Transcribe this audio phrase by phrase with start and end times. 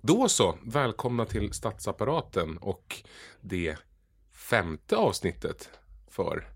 [0.00, 3.02] Då så, välkomna till statsapparaten och
[3.40, 3.76] det
[4.50, 5.70] femte avsnittet
[6.10, 6.48] för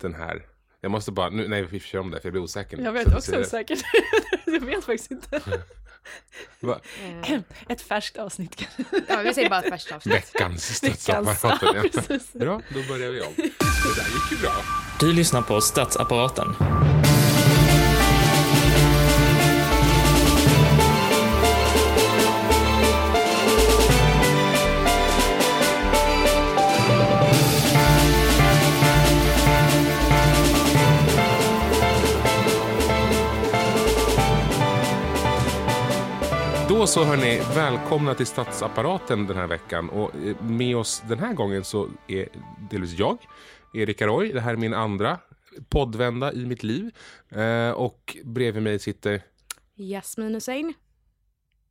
[0.00, 0.46] den här.
[0.80, 2.78] Jag måste bara, nu, nej vi kör om det för jag blir osäker.
[2.78, 3.82] Jag vet också osäkert.
[4.46, 5.40] jag vet faktiskt inte.
[6.60, 6.80] Va?
[7.68, 8.84] Ett färskt avsnitt kanske.
[9.08, 10.14] Ja, vi säger bara första avsnitt.
[10.14, 12.02] Veckans statsapparaten.
[12.32, 12.38] ja.
[12.40, 13.32] Bra, då börjar vi om.
[13.36, 13.42] Det
[13.96, 14.52] där gick ju bra.
[15.00, 16.54] Du lyssnar på Statsapparaten.
[36.80, 39.88] Då så hörni, välkomna till statsapparaten den här veckan.
[39.88, 42.28] Och eh, med oss den här gången så är
[42.70, 43.18] delvis jag,
[43.74, 44.32] Erik Roy.
[44.32, 45.18] Det här är min andra
[45.68, 46.90] poddvända i mitt liv.
[47.28, 49.22] Eh, och bredvid mig sitter,
[49.74, 50.74] Jasmin Hussein.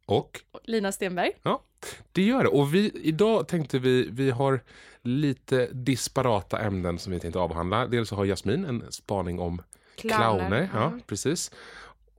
[0.05, 1.31] och Lina Stenberg.
[1.43, 1.63] Ja,
[2.11, 2.49] det gör det.
[2.49, 4.63] Och vi, idag tänkte vi, vi har
[5.01, 7.87] lite disparata ämnen som vi tänkte avhandla.
[7.87, 9.61] Dels så har Jasmin en spaning om
[9.95, 10.17] clowner.
[10.17, 10.99] Clowner, ja, ja.
[11.07, 11.51] precis.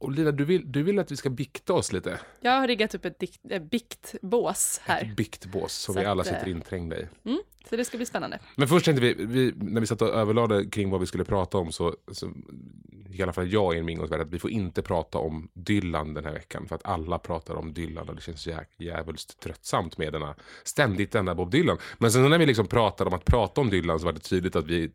[0.01, 2.21] Och Lina, du vill, du vill att vi ska bikta oss lite.
[2.41, 5.03] Jag har riggat upp ett dikt, äh, biktbås här.
[5.03, 7.07] Ett biktbås som Så vi alla att, eh, sitter inträngda i.
[7.25, 7.41] Mm,
[7.71, 8.39] så det ska bli spännande.
[8.57, 11.59] Men först tänkte vi, vi, när vi satt och överlade kring vad vi skulle prata
[11.59, 12.33] om så, så
[13.11, 16.25] i alla fall jag i min ingångsvärld att vi får inte prata om Dylan den
[16.25, 16.69] här veckan.
[16.69, 20.35] För att alla pratar om Dylan och det känns jä, jävligt tröttsamt med denna,
[20.65, 21.79] ständigt denna Bob Dylan.
[21.99, 24.57] Men sen när vi liksom pratade om att prata om Dylan så var det tydligt
[24.57, 24.91] att vi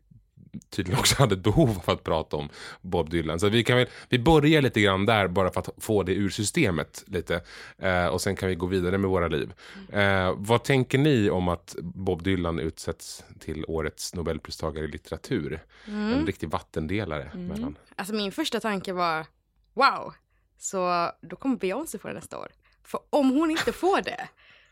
[0.70, 2.48] tydligen också hade ett behov av att prata om
[2.80, 3.40] Bob Dylan.
[3.40, 6.28] Så vi kan väl, vi börjar lite grann där bara för att få det ur
[6.28, 7.40] systemet lite.
[7.78, 9.52] Eh, och sen kan vi gå vidare med våra liv.
[9.92, 15.60] Eh, vad tänker ni om att Bob Dylan utsätts till årets Nobelpristagare i litteratur?
[15.86, 17.78] En riktig vattendelare mellan.
[17.96, 19.26] Alltså min första tanke var
[19.74, 20.14] wow,
[20.58, 22.48] så då kommer Beyoncé få det nästa år.
[22.84, 24.28] För om hon inte får det,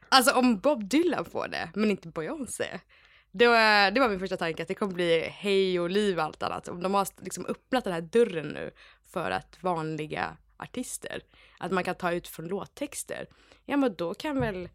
[0.09, 2.81] alltså om Bob Dylan får det, men inte Beyoncé.
[3.37, 6.25] Det var, det var min första tanke, att det kommer bli hej och liv och
[6.25, 6.69] allt annat.
[6.69, 8.71] Om de har liksom öppnat den här dörren nu
[9.13, 11.23] för att vanliga artister,
[11.59, 13.27] att man kan ta ut från låttexter.
[13.65, 14.69] Ja men då kan väl,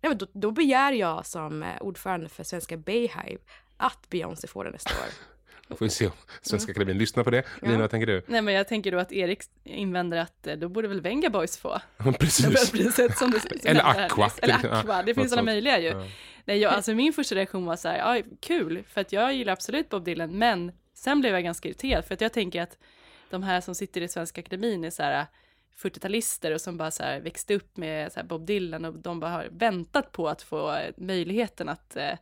[0.00, 3.38] ja, men då, då begär jag som eh, ordförande för Svenska Bayhive
[3.76, 5.33] att Beyoncé får det nästa år.
[5.68, 7.42] Får vi se om Svenska Akademin lyssnar på det.
[7.62, 8.22] Lina, vad tänker du?
[8.26, 11.56] Nej men jag tänker då att Erik invänder att eh, då borde väl Venga Boys
[11.56, 11.80] få
[12.18, 12.46] Precis.
[12.72, 14.30] Nobelpriset som du som Eller Aqua.
[14.42, 15.88] Eller ja, Aqua, det finns alla möjliga ju.
[15.88, 16.06] Ja.
[16.44, 19.52] Nej, jag, alltså min första reaktion var så här, ja, kul, för att jag gillar
[19.52, 22.78] absolut Bob Dylan, men sen blev jag ganska irriterad, för att jag tänker att
[23.30, 25.26] de här som sitter i Svenska Akademin är så här
[25.78, 29.20] 40-talister och som bara så här växte upp med så här Bob Dylan och de
[29.20, 32.12] bara har väntat på att få eh, möjligheten att eh,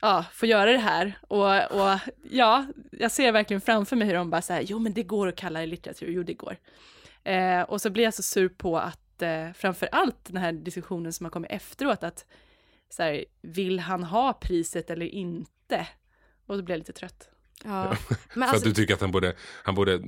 [0.00, 1.18] ja, få göra det här.
[1.28, 1.98] Och, och
[2.30, 5.36] ja, jag ser verkligen framför mig hur de bara här, jo men det går att
[5.36, 6.56] kalla det litteratur, jo det går.
[7.24, 11.12] Eh, och så blir jag så sur på att eh, framför allt den här diskussionen
[11.12, 12.26] som har kommit efteråt, att
[12.90, 15.86] så här, vill han ha priset eller inte?
[16.46, 17.28] Och då blir jag lite trött.
[17.64, 17.94] Ja.
[18.28, 20.02] För att alltså, du tycker att han borde, han borde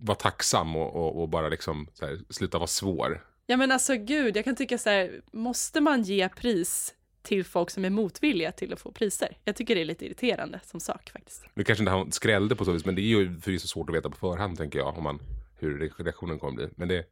[0.00, 3.26] vara tacksam och, och, och bara liksom så här, sluta vara svår.
[3.46, 7.70] Ja men alltså gud, jag kan tycka så här, måste man ge pris till folk
[7.70, 9.36] som är motvilliga till att få priser?
[9.44, 11.44] Jag tycker det är lite irriterande som sak faktiskt.
[11.54, 13.96] Nu kanske inte han skrällde på så vis, men det är ju förvisso svårt att
[13.96, 15.18] veta på förhand tänker jag, om man,
[15.58, 16.68] hur reaktionen kommer bli.
[16.76, 17.04] Men det,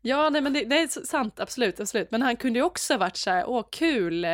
[0.00, 2.10] Ja, nej men det, det är sant, absolut, absolut.
[2.10, 4.26] Men han kunde ju också ha varit så här, åh kul,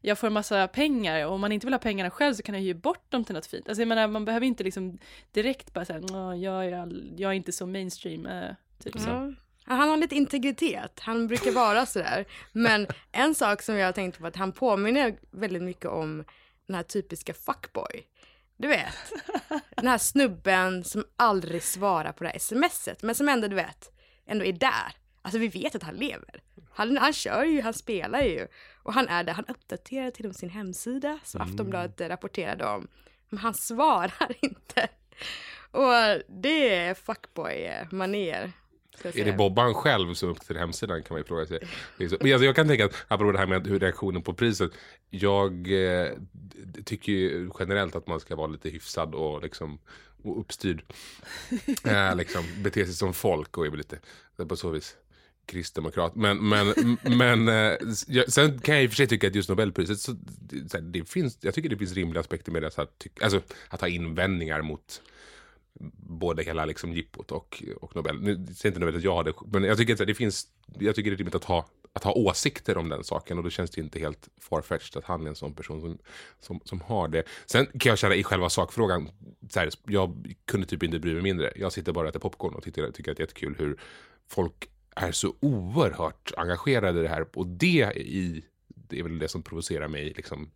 [0.00, 2.54] jag får en massa pengar och om man inte vill ha pengarna själv så kan
[2.54, 3.68] jag ge bort dem till något fint.
[3.68, 4.98] Alltså jag menar, man behöver inte liksom
[5.32, 6.00] direkt bara säga,
[6.36, 8.50] jag, all- jag är inte så mainstream, eh,
[8.82, 9.34] typ så.
[9.66, 12.24] Han har lite integritet, han brukar vara sådär.
[12.52, 16.24] Men en sak som jag har tänkt på att han påminner väldigt mycket om
[16.66, 18.06] den här typiska fuckboy.
[18.56, 19.12] Du vet,
[19.76, 23.90] den här snubben som aldrig svarar på det här smset, men som ändå, du vet,
[24.26, 24.92] ändå är där.
[25.22, 26.42] Alltså vi vet att han lever.
[26.70, 28.46] Han, han kör ju, han spelar ju.
[28.82, 31.52] Och han är där, han uppdaterar till och med sin hemsida som Mm.
[31.52, 32.88] Aftonbladet rapporterade om.
[33.28, 34.88] Men han svarar inte.
[35.70, 38.52] Och det är fuckboy-manér.
[39.02, 39.32] Är det.
[39.32, 41.58] Bobban själv som uppdaterar hemsidan kan man ju fråga sig.
[41.96, 44.70] Men alltså, jag kan tänka att, apropå det här med hur reaktionen på priset.
[45.10, 46.08] Jag eh,
[46.84, 49.78] tycker ju generellt att man ska vara lite hyfsad och liksom
[50.22, 50.82] och uppstyrd.
[51.84, 53.98] eh, liksom, bete sig som folk och är lite
[54.48, 54.96] på så vis
[55.46, 56.14] kristdemokrat.
[56.14, 57.78] Men, men, men eh,
[58.28, 60.84] sen kan jag i och för sig tycka att just Nobelpriset, så, det, så här,
[60.84, 62.70] det finns, jag tycker det finns rimliga aspekter med det.
[62.70, 65.02] Så att, tyck- alltså, att ha invändningar mot
[66.08, 68.20] både hela liksom jippot och, och Nobel.
[68.20, 70.46] Nu säger inte Nobel att jag har det, men jag tycker, att det finns,
[70.78, 73.50] jag tycker det är rimligt att ha, att ha åsikter om den saken och då
[73.50, 75.98] känns det inte helt farfetched att han är en sån person som,
[76.40, 77.22] som, som har det.
[77.46, 79.10] Sen kan jag känna i själva sakfrågan,
[79.50, 81.52] så här, jag kunde typ inte bry mig mindre.
[81.56, 83.80] Jag sitter bara och äter popcorn och tycker, tycker att det är jättekul hur
[84.28, 89.28] folk är så oerhört engagerade i det här och det i, det är väl det
[89.28, 90.50] som provocerar mig liksom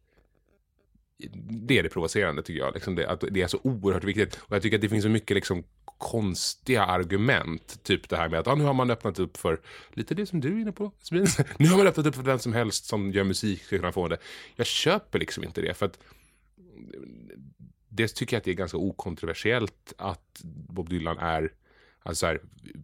[1.50, 2.74] det är det provocerande tycker jag.
[2.74, 4.38] Liksom det, att det är så oerhört viktigt.
[4.42, 5.64] Och jag tycker att det finns så mycket liksom
[5.98, 7.82] konstiga argument.
[7.82, 9.60] Typ det här med att ah, nu har man öppnat upp för
[9.92, 10.92] lite det som du är inne på.
[11.58, 14.08] Nu har man öppnat upp för vem som helst som gör musik ska kunna få
[14.08, 14.18] det.
[14.56, 15.74] Jag köper liksom inte det.
[15.74, 15.98] För att
[16.58, 17.00] eh,
[17.88, 21.52] dels tycker jag att det är ganska okontroversiellt att Bob Dylan är
[22.02, 22.40] Alltså här,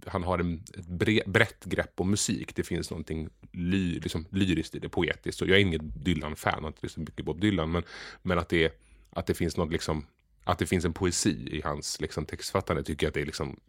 [0.07, 2.57] han har en, ett bre, brett grepp om musik.
[2.57, 5.43] Det finns någonting ly, liksom, lyriskt i det, poetiskt.
[5.43, 7.71] Och jag är ingen Dylan-fan, har inte lyssnat mycket på Bob Dylan.
[7.71, 7.83] Men,
[8.23, 8.81] men att, det,
[9.11, 10.07] att det finns något liksom,
[10.45, 13.61] att det finns en poesi i hans liksom, textfattande tycker jag att det är liksom,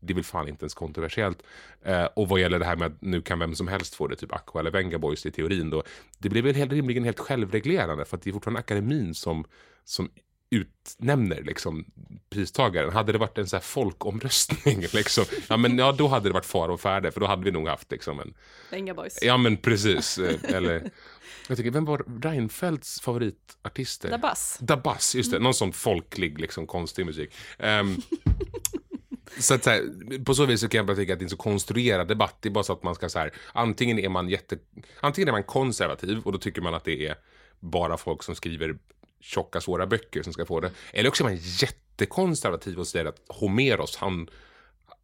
[0.00, 1.42] det är väl fan inte ens kontroversiellt.
[1.82, 4.16] Eh, och vad gäller det här med att nu kan vem som helst få det,
[4.16, 5.82] typ Aqua eller Venga Boys i teorin då.
[6.18, 9.44] Det blir väl helt, rimligen helt självreglerande för att det är fortfarande akademin som,
[9.84, 10.10] som
[10.50, 11.84] utnämner liksom
[12.30, 12.92] pristagaren.
[12.92, 16.46] Hade det varit en så här folkomröstning liksom, ja men ja då hade det varit
[16.46, 18.34] fara och färde för då hade vi nog haft liksom en,
[18.70, 19.18] Venga boys.
[19.22, 20.90] ja men precis, eh, eller
[21.48, 24.10] jag tycker, vem var Reinfeldts favoritartister?
[24.10, 24.58] Dabas.
[24.60, 25.38] Dabas, just det.
[25.38, 27.34] Någon sån folklig, liksom konstig musik.
[27.58, 27.96] Ehm,
[29.38, 31.26] så att så här, på så vis så kan jag bara tycka att det är
[31.26, 32.36] en så konstruerad debatt.
[32.40, 34.58] Det är bara så att man ska så här, antingen är man jätte,
[35.00, 37.16] antingen är man konservativ och då tycker man att det är
[37.60, 38.78] bara folk som skriver
[39.20, 40.70] tjocka svåra böcker som ska få det.
[40.92, 44.30] Eller också är man jättekonservativ och säger att Homeros, han,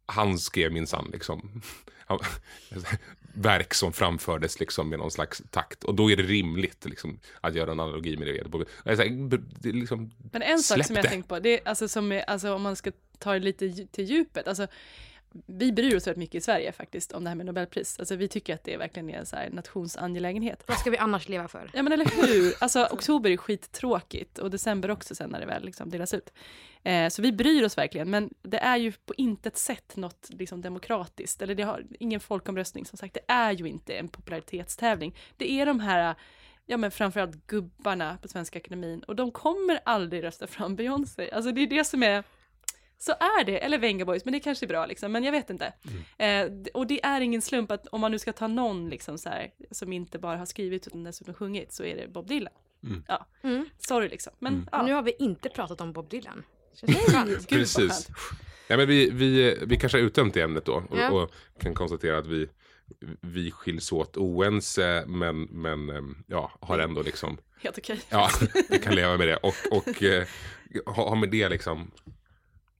[0.05, 1.61] han skrev minsann liksom
[3.33, 5.83] verk som framfördes liksom med någon slags takt.
[5.83, 8.33] Och då är det rimligt liksom, att göra en analogi med det.
[8.83, 11.09] Det är så här, det är liksom, Men en sak som jag det.
[11.09, 14.05] tänkt på, det är alltså som är, alltså om man ska ta det lite till
[14.05, 14.67] djupet, alltså
[15.45, 17.99] vi bryr oss väldigt mycket i Sverige faktiskt om det här med Nobelpris.
[17.99, 20.63] Alltså vi tycker att det verkligen är en så här nationsangelägenhet.
[20.67, 21.71] Vad ska vi annars leva för?
[21.73, 25.65] Ja men eller hur, alltså oktober är skittråkigt och december också sen när det väl
[25.65, 26.33] liksom delas ut.
[26.83, 30.61] Eh, så vi bryr oss verkligen, men det är ju på intet sätt något liksom
[30.61, 35.15] demokratiskt, eller det har ingen folkomröstning som sagt, det är ju inte en popularitetstävling.
[35.37, 36.15] Det är de här
[36.65, 41.31] ja men framförallt gubbarna på Svenska Akademin och de kommer aldrig rösta fram Beyoncé.
[41.31, 42.23] Alltså det är det som är
[42.97, 45.49] så är det, eller Venga Boys, men det kanske är bra liksom, men jag vet
[45.49, 45.73] inte.
[46.17, 49.17] Eh, d- och det är ingen slump att om man nu ska ta någon liksom
[49.17, 52.53] så här, som inte bara har skrivit utan dessutom sjungit så är det Bob Dylan.
[53.07, 53.65] Ja, Mm.
[53.77, 54.33] sorry liksom.
[54.39, 56.43] Men ja, Nu har vi inte pratat om Bob Dylan.
[57.49, 58.07] Precis.
[58.67, 61.09] Ja, men vi, vi, vi kanske har uttömt det ämnet då och, Ja.
[61.11, 62.47] och kan konstatera att vi,
[63.21, 67.99] vi skiljs åt oense men, men ehm, ja, har ändå liksom, Helt okej.
[68.09, 68.29] ja,
[68.69, 70.27] vi kan leva med det och, och eh,
[70.85, 71.91] ha, ha med det liksom,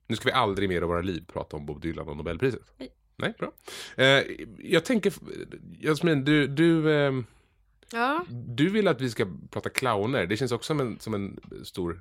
[0.07, 2.61] nu ska vi aldrig mer i våra liv prata om Bob Dylan och Nobelpriset.
[2.77, 2.89] Nej.
[3.17, 3.51] Nej, bra.
[3.97, 4.23] Eh,
[4.59, 5.13] jag tänker,
[5.79, 7.25] Jasmin, du, du, ehm,
[7.91, 8.25] Ja.
[8.29, 10.25] du vill att vi ska prata clowner.
[10.25, 11.99] Det känns också som en, som en stor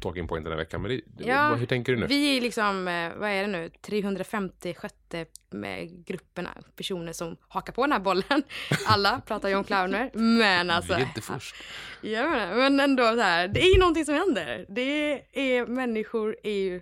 [0.00, 0.82] talking point den här veckan.
[0.82, 2.06] Men det, Ja, hur tänker du nu?
[2.06, 7.72] Vi är liksom, eh, vad är det nu, 350 sjätte med grupperna personer som hakar
[7.72, 8.42] på den här bollen.
[8.86, 10.94] Alla pratar ju om clowner, men alltså.
[10.94, 11.54] vi är inte först.
[12.00, 14.66] Ja, men ändå så här, det är ju någonting som händer.
[14.68, 16.80] Det är människor är ju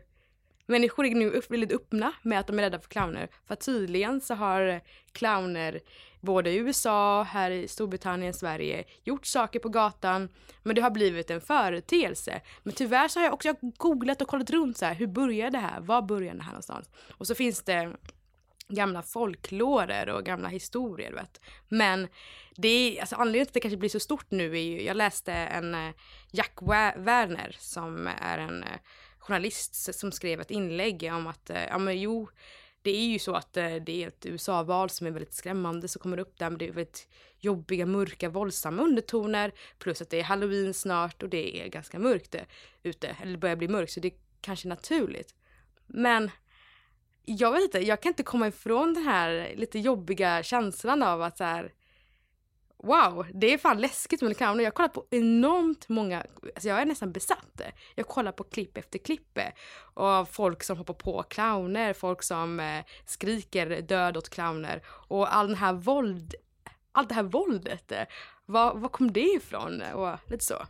[0.67, 3.29] Människor är nu upp, väldigt öppna med att de är rädda för clowner.
[3.47, 4.81] För tydligen så har
[5.13, 5.81] clowner
[6.21, 10.29] både i USA, här i Storbritannien, Sverige gjort saker på gatan.
[10.63, 12.41] Men det har blivit en företeelse.
[12.63, 15.59] Men tyvärr så har jag också googlat och kollat runt så här, hur började det
[15.59, 15.81] här?
[15.81, 16.91] Var började det här någonstans?
[17.11, 17.97] Och så finns det
[18.69, 21.13] gamla folklorer och gamla historier.
[21.13, 21.41] Vet.
[21.69, 22.09] Men
[22.57, 24.97] det är, alltså, anledningen till att det kanske blir så stort nu är ju, jag
[24.97, 25.95] läste en eh,
[26.31, 26.59] Jack
[26.97, 28.79] Werner som är en eh,
[29.27, 32.29] journalist som skrev ett inlägg om att, eh, ja men jo,
[32.83, 36.01] det är ju så att eh, det är ett USA-val som är väldigt skrämmande som
[36.01, 40.25] kommer upp där, men det är väldigt jobbiga, mörka, våldsamma undertoner plus att det är
[40.25, 42.43] halloween snart och det är ganska mörkt eh,
[42.83, 45.35] ute, eller det börjar bli mörkt så det är kanske naturligt.
[45.87, 46.31] Men
[47.25, 51.39] jag vet inte, jag kan inte komma ifrån den här lite jobbiga känslan av att
[51.39, 51.73] så här,
[52.85, 54.65] wow, det är fan läskigt med clowner.
[54.65, 57.61] Jag har kollat på enormt många, alltså jag är nästan besatt.
[57.95, 59.39] Jag kollar på klipp efter klipp
[59.95, 65.47] av folk som hoppar på clowner, folk som eh, skriker död åt clowner och all
[65.47, 66.35] den här våld,
[66.93, 67.93] allt det här våldet.
[67.93, 68.03] Eh,
[68.47, 69.83] var, var kom det ifrån?
[69.83, 70.67] Och lite så.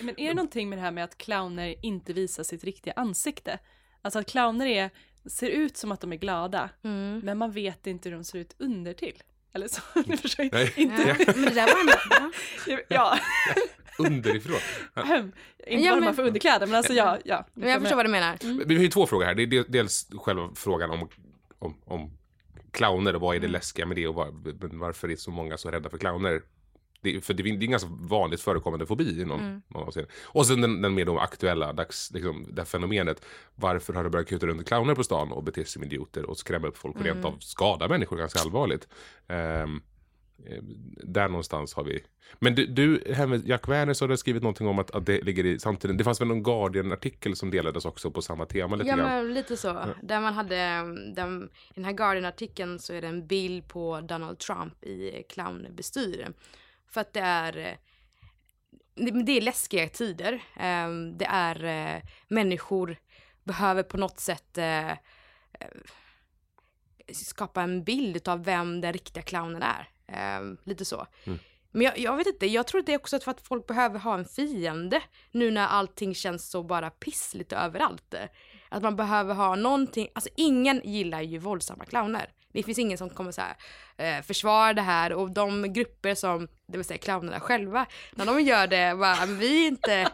[0.00, 3.58] Men är det någonting med det här med att clowner inte visar sitt riktiga ansikte?
[4.02, 4.90] Alltså att clowner är,
[5.30, 7.20] ser ut som att de är glada, Mm.
[7.24, 9.22] men man vet inte hur de ser ut under till.
[9.52, 10.72] Eller så, ni förstår Nej.
[10.76, 11.02] inte.
[11.08, 12.78] Ja, men det där var ändå, ja.
[12.88, 13.18] Ja,
[13.98, 14.56] Underifrån.
[15.66, 17.18] inte Ja, men- får underkläder, men alltså ja.
[17.24, 18.64] ja Men jag förstår vad du menar.
[18.66, 19.34] Vi har ju två frågor här.
[19.34, 21.08] Det är del- dels själva frågan om,
[21.58, 22.10] om, om
[22.72, 24.30] clowner och vad är det läskiga med det och var,
[24.78, 26.42] varför är så många så rädda för clowner?
[27.00, 30.12] Det, för det är en ganska vanligt förekommande fobi i någon, någon avseende.
[30.24, 33.24] Och sen den, den mer då aktuella dags, liksom, det här fenomenet.
[33.54, 36.38] Varför har det börjat kuta runt clowner på stan och bete sig som idioter och
[36.38, 38.88] skrämma upp folk och rent av skada människor ganska allvarligt.
[39.28, 39.66] Eh,
[41.04, 42.04] där någonstans har vi...
[42.38, 43.02] Men du, du
[43.44, 45.96] Jack Werner så har du skrivit någonting om att, att det ligger i samtiden.
[45.96, 49.06] Det fanns väl någon Guardian-artikel som delades också på samma tema lite Ja grann?
[49.06, 49.84] men lite så.
[50.02, 50.56] Där man hade,
[51.14, 56.28] där, i den här Guardian-artikeln så är det en bild på Donald Trump i clownbestyr.
[56.90, 57.74] För att det är, eh,
[59.24, 60.32] det, är läskiga tider.
[60.56, 62.96] Eh, Det är, eh, människor
[63.44, 64.92] behöver på något sätt eh,
[67.12, 69.88] skapa en bild av vem den riktiga clownen är.
[70.06, 71.06] Eh, Lite så.
[71.70, 73.98] Men jag, jag vet inte, jag tror att det är också för att folk behöver
[73.98, 75.02] ha en fiende
[75.32, 78.14] nu när allting känns så bara pissligt överallt.
[78.68, 82.32] Att man behöver ha någonting, alltså ingen gillar ju våldsamma clowner.
[82.52, 83.56] Det finns ingen som kommer så här,
[83.96, 88.40] eh, försvara det här och de grupper som, det vill säga clownerna själva, när de
[88.40, 90.10] gör det, bara, "Men vi är inte,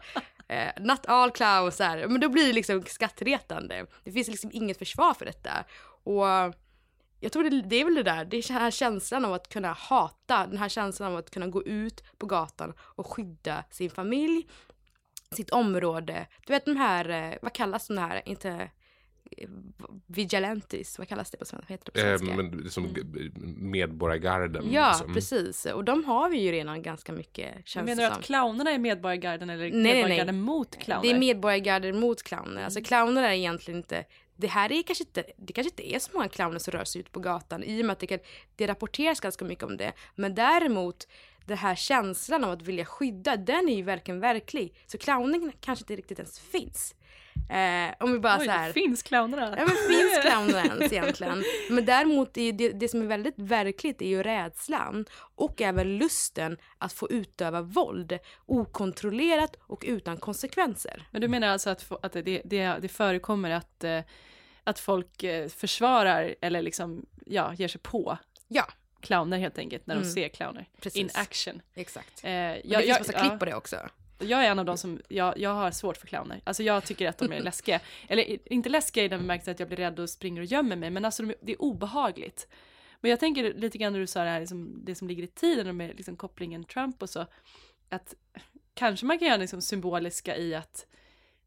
[0.48, 3.86] eh, not all clowns här, men då blir det liksom skrattretande.
[4.04, 5.64] Det finns liksom inget försvar för detta.
[6.04, 6.54] Och
[7.20, 9.48] jag tror det, det är väl det där, det är den här känslan av att
[9.48, 13.90] kunna hata, den här känslan av att kunna gå ut på gatan och skydda sin
[13.90, 14.48] familj,
[15.30, 16.26] sitt område.
[16.46, 18.70] Du vet de här, eh, vad kallas de här, inte
[19.30, 19.48] eh,
[20.06, 21.72] vigilantes, vad kallas det på svenska?
[21.72, 22.36] Heter det på Eh, svenska?
[22.36, 22.94] men som
[23.70, 24.72] medborgargarden.
[24.72, 25.14] ja, liksom.
[25.14, 25.66] precis.
[25.66, 29.50] Och de har vi ju redan ganska mycket, känns Menar du att clownerna är medborgargarden
[29.50, 29.94] eller nej, nej.
[29.94, 31.02] medborgargarden mot clowner?
[31.02, 32.64] Det är medborgargarder mot clowner.
[32.64, 34.04] Alltså clowner är egentligen inte,
[34.36, 37.00] det här är kanske inte, det kanske inte är så många clowner som rör sig
[37.00, 38.18] ut på gatan i och med att det, kan,
[38.56, 39.92] det rapporteras ganska mycket om det.
[40.14, 41.08] Men däremot
[41.46, 44.74] den här känslan av att vilja skydda, den är ju verkligen verklig.
[44.86, 46.94] Så clowning kanske inte riktigt ens finns.
[47.50, 49.54] Eh, om vi bara Oj, så här, finns clownerna.
[49.58, 51.44] Ja men finns clowner ens egentligen?
[51.70, 56.56] Men däremot är det, det som är väldigt verkligt är ju rädslan och även lusten
[56.78, 61.02] att få utöva våld okontrollerat och utan konsekvenser.
[61.10, 64.00] Men du menar alltså att, att det, det, det förekommer att, eh,
[64.64, 68.64] att folk eh, försvarar eller liksom, ja, ger sig på Ja,
[69.00, 70.14] clowner helt enkelt när de Mm.
[70.14, 71.00] ser clowner Precis.
[71.00, 71.62] in action.
[71.74, 72.24] exakt.
[72.24, 73.76] Eh, Jag, jag, det finns massa klipp ja, på det också.
[74.24, 76.40] Jag är en av de som, jag, jag har svårt för clowner.
[76.44, 77.80] Alltså jag tycker att de är läskiga.
[78.08, 80.90] Eller inte läskiga i den bemärkelsen att jag blir rädd och springer och gömmer mig,
[80.90, 82.48] men alltså de, det är obehagligt.
[83.00, 85.26] Men jag tänker lite grann när du sa det här, liksom, det som ligger i
[85.26, 87.26] tiden med liksom, kopplingen Trump och så,
[87.88, 88.14] att
[88.74, 90.86] kanske man kan göra liksom symboliska i att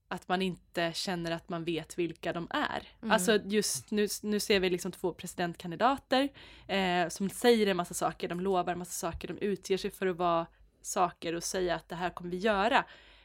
[0.09, 2.83] att man inte känner att man vet vilka de är.
[3.11, 6.29] Alltså just nu, nu ser vi liksom två presidentkandidater
[6.67, 10.07] eh, som säger en massa saker, de lovar en massa saker, de utger sig för
[10.07, 10.45] att vara
[10.87, 12.77] saker och säga att det här kommer vi göra.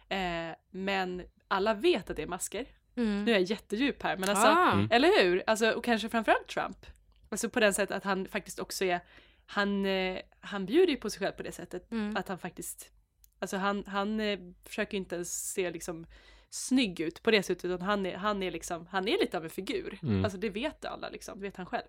[0.09, 2.67] Eh, men alla vet att det är masker.
[2.95, 4.87] Nu är jag jättedjup här, men alltså, Ah.
[4.91, 5.43] eller hur?
[5.47, 6.87] Alltså, och kanske framförallt Trump.
[7.31, 9.01] Alltså på den sättet att han faktiskt också är,
[9.47, 11.89] han, eh, han bjuder ju på sig själv på det sättet.
[12.17, 12.91] Att han faktiskt,
[13.39, 16.07] alltså han, han eh, försöker inte ens se liksom
[16.51, 19.45] snygg ut på det sättet, utan han är, han är liksom, han är lite av
[19.45, 19.99] en figur.
[20.25, 21.89] Alltså det vet alla liksom, det vet han själv.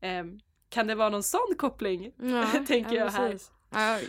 [0.00, 3.38] Ehm, kan det vara någon sån koppling, Ja, tänker ja, jag här.
[3.70, 4.00] Ja,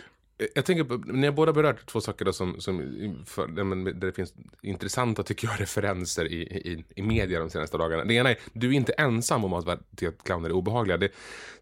[0.54, 2.78] jag tänker på, ni har båda berört två saker då som, som
[3.26, 8.04] för, där, det finns intressanta, tycker jag, referenser i, i, i media de senaste dagarna.
[8.04, 10.96] Det ena är, du är inte ensam om att tycka att clowner är obehagliga.
[10.96, 11.12] Det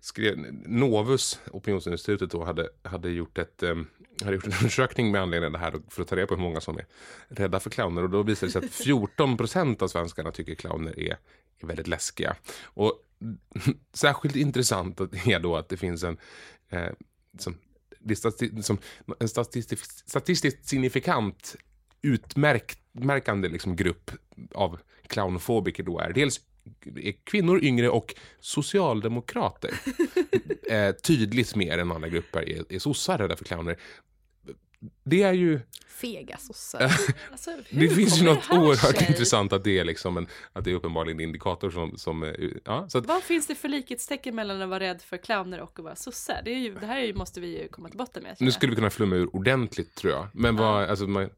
[0.01, 3.87] skrev, Novus, opinionsinstitutet då, hade, hade gjort ett um,
[4.25, 6.43] hade gjort en undersökning med anledning av det här för att ta reda på hur
[6.43, 6.87] många som är
[7.29, 8.03] rädda för clowner.
[8.03, 11.17] Och då visade det sig att 14 procent av svenskarna tycker clowner är,
[11.59, 12.37] är väldigt läskiga.
[12.63, 13.05] Och
[13.93, 16.19] särskilt intressant är då att det finns en
[16.71, 16.89] eh,
[17.39, 17.59] som,
[17.99, 18.79] det är stati- som
[19.21, 21.57] en statistiskt, statistiskt signifikant
[22.03, 24.11] utmärkande liksom grupp
[24.55, 26.41] av clownfobiker då är dels
[26.97, 29.71] är kvinnor, yngre och socialdemokrater.
[30.71, 33.79] eh, tydligt mer än andra grupper är, är sossar rädda för clowner.
[35.05, 36.81] Det är ju, Fega sossar.
[37.31, 39.07] Alltså, hur det finns ju något oerhört sig?
[39.09, 42.89] intressant att det är liksom en, att det är uppenbarligen en indikator som, som ja,
[42.89, 45.85] så att, Vad finns det för likhetstecken mellan att vara rädd för clowner och att
[45.85, 46.43] vara sosse?
[46.45, 48.37] Det, är ju, det här måste vi ju komma till botten med.
[48.39, 50.29] nu skulle vi kunna flumma ur ordentligt tror jag.
[50.33, 51.31] Men vad, alltså, man,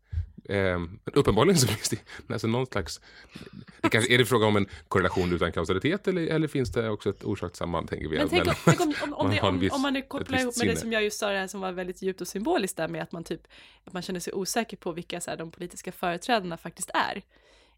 [0.50, 1.98] eh, uppenbarligen så finns det
[2.32, 3.00] alltså, någon slags,
[3.80, 7.10] det kanske, är det fråga om en korrelation utan kausalitet eller, eller finns det också
[7.10, 8.18] ett orsakssamband tänker vi?
[8.18, 10.38] Men tänk om, tänk om, om, om, man det, om, viss- om man nu kopplar
[10.38, 10.80] ihop med det sinne.
[10.80, 13.12] som jag just sa, det här som var väldigt djupt och symboliskt där med att
[13.12, 13.42] man typ,
[13.84, 17.22] att man känner sig osäker på vilka så här, de politiska företrädarna faktiskt är.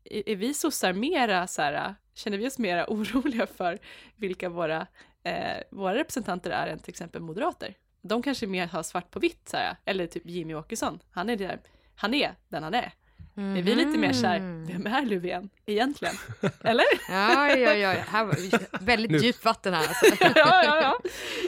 [0.04, 3.78] Är, är vi sossar mera så här, känner vi oss mera oroliga för
[4.16, 4.86] vilka våra,
[5.22, 7.74] eh, våra representanter är än till exempel moderater?
[8.02, 11.36] De kanske mer har svart på vitt så här, eller typ Jimmy Åkesson, han är
[11.36, 11.60] där,
[11.94, 12.92] han är den han är.
[13.36, 16.14] Är vi lite mer så här, vem är Löfven egentligen?
[16.64, 16.84] Eller?
[17.08, 17.90] Ja, ja, ja.
[18.08, 18.36] Här var
[18.84, 20.06] väldigt djupt vatten här alltså.
[20.34, 20.98] ja, ja, ja.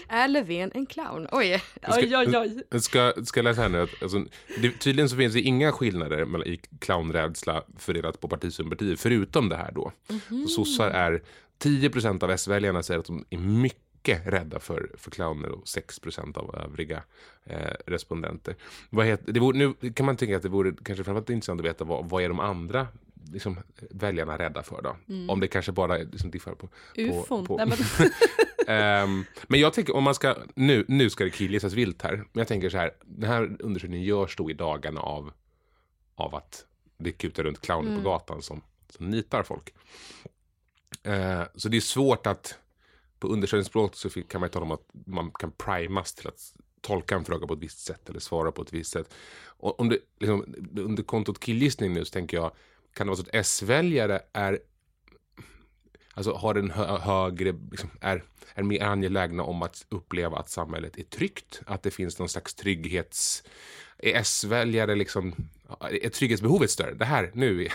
[0.08, 1.28] Är Löfven en clown?
[1.32, 1.62] Oj.
[1.88, 2.62] Oj, oj, oj.
[2.70, 4.24] Jag ska, ska jag läsa här nu att alltså,
[4.62, 9.56] det, tydligen så finns det inga skillnader mellan, i clownrädsla fördelat på partisympatier förutom det
[9.56, 9.92] här då.
[10.28, 11.22] Så sossar är
[11.62, 16.56] 10% av S-väljarna säger att de är mycket rädda för, för clowner och 6% av
[16.64, 17.02] övriga
[17.44, 18.56] eh, respondenter.
[18.90, 21.66] Vad heter, det vore, nu kan man tänka att det vore kanske framförallt intressant att
[21.66, 22.88] veta vad, vad är de andra
[23.32, 23.58] liksom,
[23.90, 24.96] väljarna rädda för då?
[25.32, 26.66] Om det kanske bara liksom diffar på...
[26.66, 27.46] på, Ufon.
[27.46, 28.10] på Nej, men,
[28.66, 32.16] Ehm, men jag tänker om man ska, nu, nu ska det killgissas vilt här.
[32.16, 35.32] Men jag tänker så här, den här undersökningen görs då i dagarna av,
[36.14, 36.64] av att
[36.98, 39.74] det kutar runt clowner på gatan som, som nitar folk.
[41.02, 42.58] Eh, så det är svårt att,
[43.18, 47.14] på undersökningsspråk så kan man ju tala om att man kan primas till att tolka
[47.14, 49.14] en fråga på ett visst sätt eller svara på ett visst sätt.
[49.46, 52.52] Och om det, liksom, under kontot killgissning nu så tänker jag,
[52.94, 54.58] kan det vara så att S-väljare är
[56.14, 58.22] alltså har en hö högre, liksom, är,
[58.54, 61.60] är mer angelägna om att uppleva att samhället är tryggt.
[61.66, 63.44] Att det finns någon slags trygghets...
[63.98, 65.34] Är S-väljare liksom...
[65.80, 66.94] Är trygghetsbehovet större?
[66.94, 67.68] Det här, nu,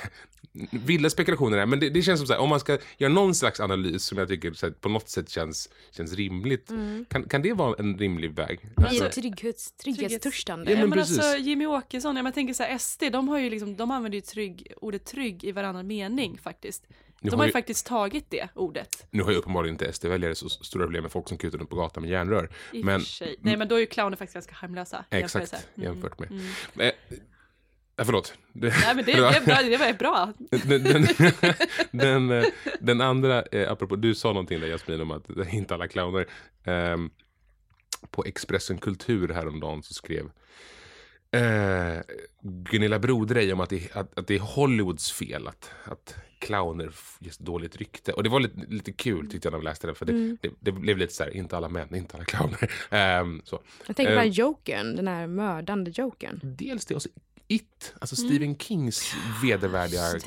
[0.72, 3.36] vilda spekulationer här, men det, det känns som så här, om man ska göra någon
[3.36, 6.70] slags analys som jag tycker så här, på något sätt känns, känns rimligt.
[7.10, 8.60] Kan, kan det vara en rimlig väg?
[8.76, 10.72] Alltså, ett trygghets, trygghetstörstande.
[10.72, 11.38] Ja, Ja, men men alltså.
[11.38, 14.74] Jimmy Åkesson, jag tänker så här, SD, de har ju liksom, de använder ju trygg,
[14.82, 16.84] ordet trygg i varannan mening faktiskt.
[17.22, 19.08] Nu De har ju ju- faktiskt tagit det ordet.
[19.12, 21.76] nu har ju uppenbarligen inte SD-väljare så stora problem med folk som kutar runt på
[21.76, 22.50] gatan med järnrör.
[22.74, 23.36] I Men, för sig.
[23.42, 25.06] Nej men då är ju clowner faktiskt ganska harmlösa.
[25.10, 25.54] exakt.
[25.78, 25.90] Mm.
[25.94, 26.32] jämfört med.
[26.78, 26.92] Eh,
[28.00, 28.34] eh, förlåt.
[28.54, 30.34] Det- Nej men det, det, är bra, det var bra.
[30.66, 31.08] den, den,
[31.92, 32.46] den, eh,
[32.80, 36.26] den andra, eh, apropå, du sa någonting där Jasmin om att inte alla clowner.
[36.64, 37.10] Ehm,
[38.12, 40.32] på Expressen Kultur häromdagen så skrev
[41.32, 42.00] eh,
[42.42, 47.38] Gunilla Brodrej om att det, att, att det är Hollywoods fel att, att clowner ges
[47.38, 48.14] dåligt rykte.
[48.14, 49.96] Och det var lite, lite kul tyckte jag när jag läste det.
[49.96, 52.72] För det, det, det blev lite så här, inte alla män, inte alla clowner.
[52.90, 53.62] Ehm, så.
[53.88, 56.40] Jag tänker på Eh, den här jokern, den här mördande jokern.
[56.44, 57.10] Dels det och så
[57.52, 60.20] It, alltså Stephen Kings vedervärdiga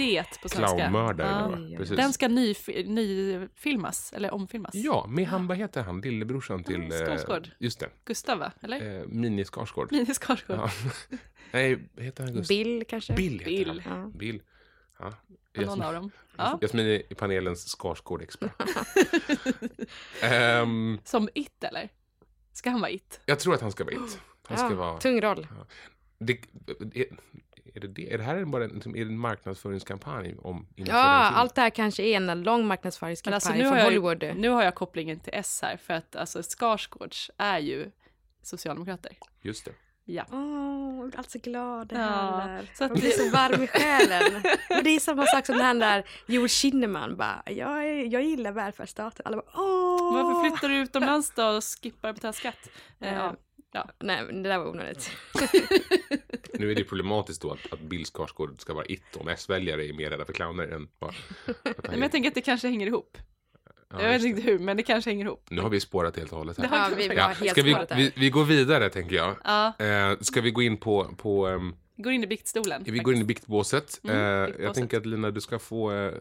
[0.50, 1.58] clownmördare.
[1.70, 1.96] Ja.
[1.96, 2.54] Den ska ny,
[2.84, 4.74] nyfilmas, eller omfilmas.
[4.74, 6.88] Ja, med han, vad heter han, lillebrorsan till...
[6.90, 7.46] Ja, Skarsgård.
[7.46, 8.52] Eh, just det, Gustav va?
[8.60, 9.00] Eller?
[9.00, 9.92] eh, Mini Skarsgård.
[9.92, 10.58] Linus Skarsgård.
[10.58, 10.70] Ja.
[11.52, 12.32] Nej, heter han?
[12.34, 12.56] Gustav?
[12.56, 13.12] Bill kanske?
[13.12, 13.80] Bill heter Bill.
[13.86, 14.00] han.
[14.00, 14.10] Ja.
[14.18, 14.42] Bill.
[14.98, 15.12] Ja.
[15.52, 16.10] Ja, Någon av dem.
[16.36, 16.58] Ja.
[16.62, 18.52] Jasmin är panelens Skarsgård-expert.
[20.22, 21.88] Ehm, Som It eller?
[22.52, 23.20] Ska han vara It?
[23.26, 24.18] jag tror att han ska vara it.
[24.48, 24.98] Han ska Ja, vara...
[24.98, 25.46] Tung roll.
[26.26, 27.06] Det, är,
[27.74, 28.12] är, det det?
[28.12, 31.70] är det här bara en, liksom, är det en marknadsföringskampanj om Ja, allt det här
[31.70, 34.36] kanske är en lång marknadsföringskampanj alltså, nu, från har jag, Hollywood.
[34.36, 37.90] nu har jag kopplingen till S här, för att alltså, Skarsgårds är ju
[38.42, 39.12] socialdemokrater.
[39.42, 39.72] Just det.
[40.04, 40.24] Ja.
[40.32, 44.42] Åh, jag blir alltså glad Ja, så att Jag blir så varm i själen.
[44.68, 48.22] Men det är samma sak som den här där Joel Kinnaman bara, jag, är, jag
[48.22, 49.22] gillar välfärdsstaten.
[49.26, 50.14] Alla bara, åh!
[50.14, 52.68] Varför flyttar du utomlands då och skippar att betala skatt?
[53.00, 53.36] Eh, ja.
[53.72, 53.88] Ja.
[53.98, 55.10] Nej, det där var onödigt.
[56.54, 59.92] Nu är det problematiskt då att, att Bill Skarsgård ska vara it om S-väljare är
[59.92, 61.12] mer rädda för clowner än han
[61.82, 63.18] Men jag tänker att det kanske hänger ihop.
[63.90, 65.46] Ja, jag vet inte hur, men det kanske hänger ihop.
[65.50, 66.68] Nu har vi spårat helt och hållet här.
[66.72, 69.36] Ja, vi, vi Ja, ska vi, vi, vi går vidare tänker jag.
[69.44, 72.82] Ja, Eh, ska vi gå in på, på ehm, går in i biktstolen.
[72.84, 74.00] vi går in i biktbåset.
[74.04, 74.74] Mm, eh, Jag biktbåset.
[74.74, 76.12] tänker att Lina, du ska få, eh,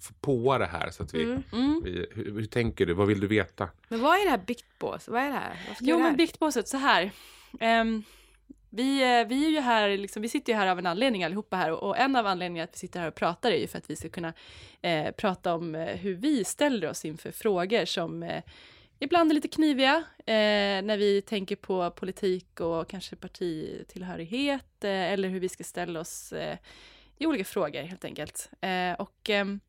[0.00, 0.90] få påa det här.
[0.90, 1.42] Så att vi, Mm.
[1.84, 2.94] vi, hur, hur tänker du?
[2.94, 3.68] Vad vill du veta?
[3.88, 5.08] Men vad är det här biktbås?
[5.08, 5.56] Vad är det här?
[5.80, 6.08] Jo, det här?
[6.10, 7.10] men biktbåset, så här.
[7.60, 8.02] Ehm,
[8.70, 11.56] vi, eh, vi är ju här, liksom, vi sitter ju här av en anledning allihopa
[11.56, 13.78] här och, och en av anledningarna att vi sitter här och pratar är ju för
[13.78, 14.32] att vi ska kunna
[14.82, 18.42] eh, prata om hur vi ställer oss inför frågor som eh,
[18.98, 25.28] ibland är lite kniviga eh, när vi tänker på politik och kanske partitillhörighet eh, eller
[25.28, 26.58] hur vi ska ställa oss eh,
[27.18, 28.50] i olika frågor helt enkelt.
[28.60, 29.60] Eh, och ehm,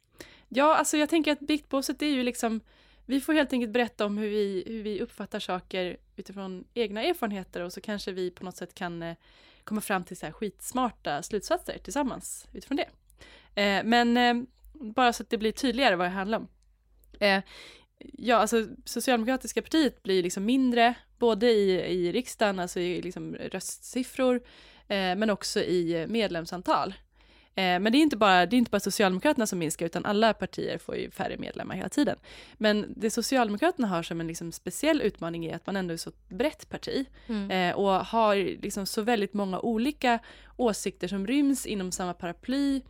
[0.49, 2.61] ja, alltså jag tänker att biktbåset är ju liksom
[3.05, 7.61] vi får helt enkelt berätta om hur vi, hur vi uppfattar saker utifrån egna erfarenheter
[7.61, 9.15] och så kanske vi på något sätt kan eh,
[9.63, 12.89] komma fram till så här skitsmarta slutsatser tillsammans utifrån det.
[13.61, 16.47] Eh, men eh, bara så att det blir tydligare vad det handlar om.
[17.19, 17.43] Eh,
[17.99, 24.35] Ja, alltså Socialdemokratiska partiet blir liksom mindre, både i, i riksdagen, alltså i liksom röstsiffror,
[24.87, 26.93] eh, men också i medlemsantal.
[27.55, 30.33] Eh, men det är, inte bara, det är inte bara Socialdemokraterna som minskar, utan alla
[30.33, 32.17] partier får ju färre medlemmar hela tiden.
[32.57, 36.11] Men det Socialdemokraterna har som en liksom speciell utmaning är att man ändå är så
[36.29, 37.51] brett parti Mm.
[37.51, 40.19] eh, och har liksom så väldigt många olika
[40.57, 42.81] åsikter som ryms inom samma paraply.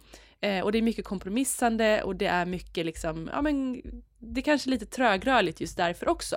[0.41, 3.81] Eh, och det är mycket kompromissande och det är mycket liksom, ja men
[4.19, 6.35] det är kanske lite trögrörligt just därför också.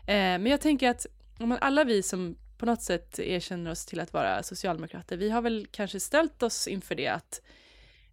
[0.00, 1.06] Eh, men jag tänker att
[1.38, 5.42] om alla vi som på något sätt erkänner oss till att vara socialdemokrater, vi har
[5.42, 7.42] väl kanske ställt oss inför det att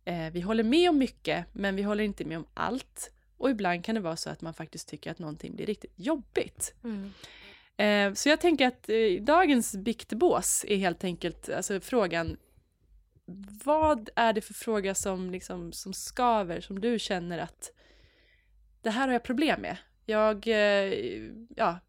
[0.05, 3.11] eh, vi håller med om mycket, men vi håller inte med om allt.
[3.37, 6.73] Och ibland kan det vara så att man faktiskt tycker att någonting blir riktigt jobbigt.
[6.83, 7.11] Mm.
[7.77, 12.37] Eh, så jag tänker att eh, dagens biktbås är helt enkelt alltså frågan
[13.65, 17.71] vad är det för fråga som, liksom, som skaver, som du känner att
[18.83, 19.77] det här har jag problem med?
[20.05, 20.93] Jag, eh,
[21.55, 21.79] ja,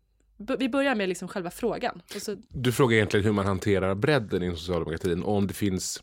[0.59, 2.02] vi börjar med liksom själva frågan.
[2.14, 6.02] Och så, Du frågar egentligen hur man hanterar bredden inom socialdemokratin och om det finns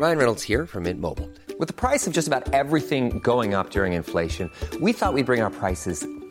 [0.00, 1.28] Ryan Reynolds here from Mint Mobile.
[1.60, 5.42] With the price of just about everything going up during inflation, we thought we'd bring
[5.42, 6.06] our prices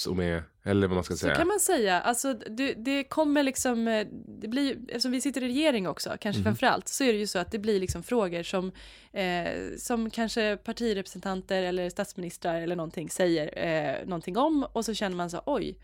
[0.00, 1.34] som är, eller vad man ska så säga.
[1.34, 4.06] kan man säga, alltså det, det kommer liksom, eh,
[4.40, 7.26] det blir, eftersom vi sitter i regering också, kanske framför allt, så är det ju
[7.26, 8.72] så att det blir liksom frågor som,
[9.12, 15.16] eh, som kanske partirepresentanter eller statsministrar eller någonting säger eh, någonting om och så känner
[15.16, 15.78] man så oj,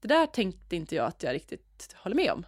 [0.00, 2.44] det där tänkte inte jag att jag riktigt håller med om.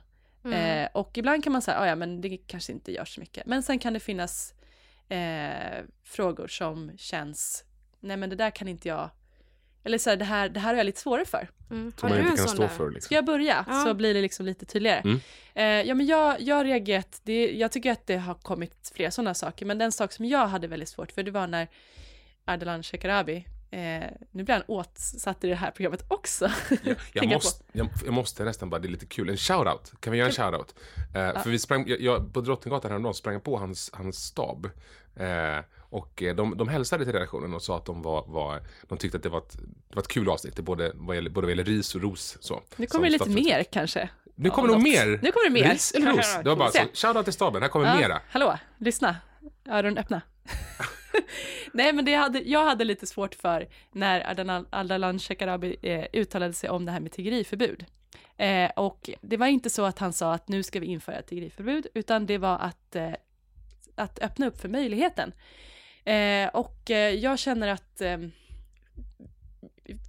[0.53, 3.47] Eh, och ibland kan man säga, "Ah, ja men det kanske inte gör så mycket.
[3.47, 4.55] Men sen kan det finnas
[5.09, 7.65] eh, frågor som känns,
[8.01, 9.11] nej men det där kan inte jag,
[9.85, 11.49] eller så här, det här, det här har jag lite svårare för.
[11.71, 11.93] Mm.
[11.97, 12.69] som Har man du inte en kan stå där?
[12.69, 12.91] för.
[12.91, 13.07] Liksom.
[13.07, 13.85] Ska jag börja Ja.
[13.85, 15.01] så blir det liksom lite tydligare.
[15.01, 15.21] Mm.
[15.55, 19.11] Eh, ja men jag, jag har reagerat, det, jag tycker att det har kommit flera
[19.11, 21.69] sådana saker, men den sak som jag hade väldigt svårt för det var när
[22.45, 23.81] Ardalan Shekarabi, eh,
[24.31, 26.51] nu blir han åtsatt i det här programmet också.
[26.83, 29.93] Jag, jag, måste, jag, jag måste nästan bara, det är lite kul, en shoutout.
[30.01, 30.75] Kan vi göra en shoutout?
[31.15, 34.71] Eh, För vi sprang, jag, jag, på Drottninggatan häromdagen sprang jag på hans, hans stab.
[35.17, 35.59] Eh,
[35.93, 39.17] och eh, de, de hälsade till redaktionen och sa att de, var, var, de tyckte
[39.17, 39.57] att det var ett,
[39.89, 42.37] det var ett kul avsnitt, både vad gäller, både vad gäller ris och ros.
[42.41, 44.09] Så, Nu kommer det lite mer kanske.
[44.35, 45.07] Nu kommer Ja, nog mer.
[45.23, 45.73] Nu kommer det mer.
[45.73, 46.39] Ris eller ros?
[46.43, 48.21] Det var bara så, shoutout till staben, här kommer Ja, mera.
[48.29, 49.17] Hallå, lyssna.
[49.69, 50.21] Öron öppna.
[51.73, 56.53] Nej men det hade, jag hade lite svårt för när Ardalan, Ardalan Shekarabi eh, uttalade
[56.53, 57.85] sig om det här med tiggeriförbud.
[58.37, 61.27] Eh, och det var inte så att han sa att nu ska vi införa ett
[61.27, 63.11] tiggeriförbud, utan det var att, eh,
[63.95, 65.33] att öppna upp för möjligheten.
[66.05, 68.19] Eh, och eh, jag känner att eh,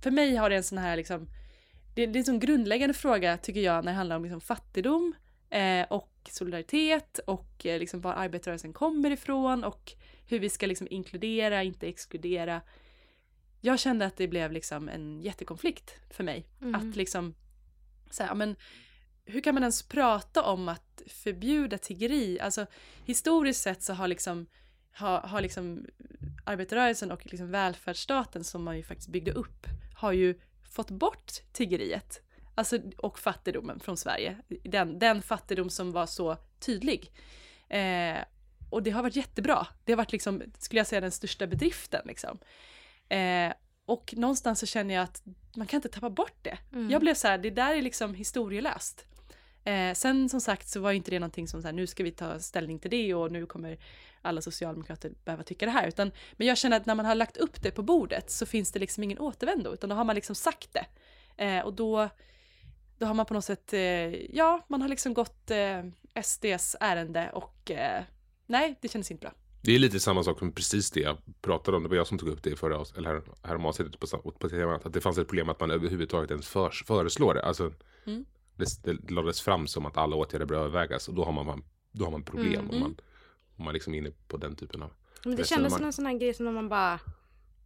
[0.03, 1.27] för mig har det en sån här liksom,
[1.95, 5.15] det, det är en sån grundläggande fråga tycker jag när det handlar om liksom fattigdom
[5.49, 9.93] eh, och solidaritet och eh, liksom var arbetarrörelsen kommer ifrån och
[10.27, 12.61] hur vi ska liksom inkludera, inte exkludera.
[13.61, 16.45] Jag kände att det blev liksom en jättekonflikt för mig.
[16.75, 17.35] Att liksom,
[18.09, 18.55] så här, men
[19.25, 22.39] hur kan man ens prata om att förbjuda tiggeri?
[22.39, 22.65] Alltså
[23.05, 24.45] historiskt sett så har liksom,
[24.93, 25.85] har, har liksom
[26.43, 32.21] arbetarrörelsen och liksom välfärdsstaten som man ju faktiskt byggde upp har ju fått bort tiggeriet.
[32.55, 34.37] Alltså, och fattigdomen från Sverige.
[34.63, 37.11] Den, den fattigdom som var så tydlig.
[37.69, 38.17] Eh,
[38.69, 39.67] och det har varit jättebra.
[39.83, 42.39] Det har varit liksom, skulle jag säga, den största bedriften liksom.
[43.09, 43.53] Eh,
[43.85, 45.23] och någonstans så känner jag att
[45.55, 46.57] man kan inte tappa bort det.
[46.91, 49.05] Jag blev så här, det där är liksom historielöst.
[49.63, 52.11] Eh, sen som sagt så var inte det någonting som så här, nu ska vi
[52.11, 53.77] ta ställning till det och nu kommer
[54.23, 55.87] alla socialdemokrater behöva tycka det här.
[55.87, 58.71] Utan, men jag känner att när man har lagt upp det på bordet så finns
[58.71, 60.85] det liksom ingen återvändo utan då har man liksom sagt det.
[61.45, 62.09] Eh, och då,
[62.97, 65.83] då har man på något sätt, eh, ja, man har liksom gått eh,
[66.23, 68.03] SDs ärende och eh,
[68.45, 69.33] nej, det kändes inte bra.
[69.61, 71.83] Det är lite samma sak som precis det jag pratade om.
[71.83, 74.31] Det var jag som tog upp det i förra eller här, här om avsnittet på,
[74.31, 74.85] på temat.
[74.85, 77.45] Att det fanns ett problem att man överhuvudtaget ens för, föreslår det.
[77.45, 77.71] Alltså,
[78.05, 78.25] Mm.
[78.55, 81.07] det, det lades fram som att alla åtgärder bör övervägas.
[81.07, 82.53] Och då har man, då har man problem.
[82.53, 82.69] Mm.
[82.69, 82.95] Om, man,
[83.63, 84.91] om man liksom är inne på den typen av
[85.25, 86.99] Men det kändes som en sån här grej som när man bara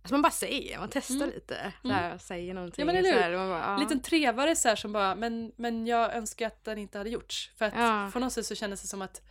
[0.02, 1.74] Alltså man bara säger, man testar lite.
[1.82, 2.84] Så här, säger någonting.
[2.84, 2.96] Mm.
[2.96, 3.50] Ja, men eller så hur?
[3.50, 3.78] bara, ja.
[3.78, 7.52] liten trevare så här som bara, men, men jag önskar att den inte hade gjorts.
[7.56, 8.10] För att Ja.
[8.14, 9.22] på något sätt så kändes det som att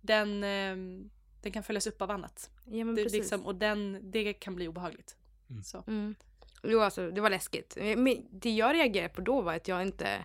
[0.00, 1.10] den, ehm,
[1.42, 2.50] den kan följas upp av annat.
[2.64, 3.18] Ja men Det, precis.
[3.18, 5.16] liksom, och den, det kan bli obehagligt.
[5.64, 5.84] Så.
[5.86, 6.14] Mm.
[6.62, 7.76] Jo, alltså, det var läskigt.
[7.76, 10.24] Men det jag reagerade på då var att jag inte...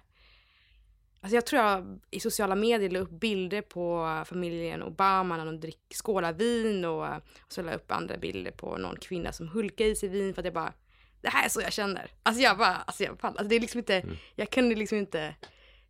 [1.24, 5.60] Alltså jag tror jag i sociala medier la upp bilder på familjen Obama när de
[5.60, 7.22] drick, skålar vin och, och
[7.54, 10.42] så la jag upp andra bilder på någon kvinna som hulkar i sig vin för
[10.42, 10.74] att jag bara
[11.22, 12.12] det här är så jag känner.
[12.24, 13.38] Alltså jag bara, alltså jag pallar.
[13.38, 14.04] Alltså det är liksom inte,
[14.36, 15.36] jag kunde liksom inte,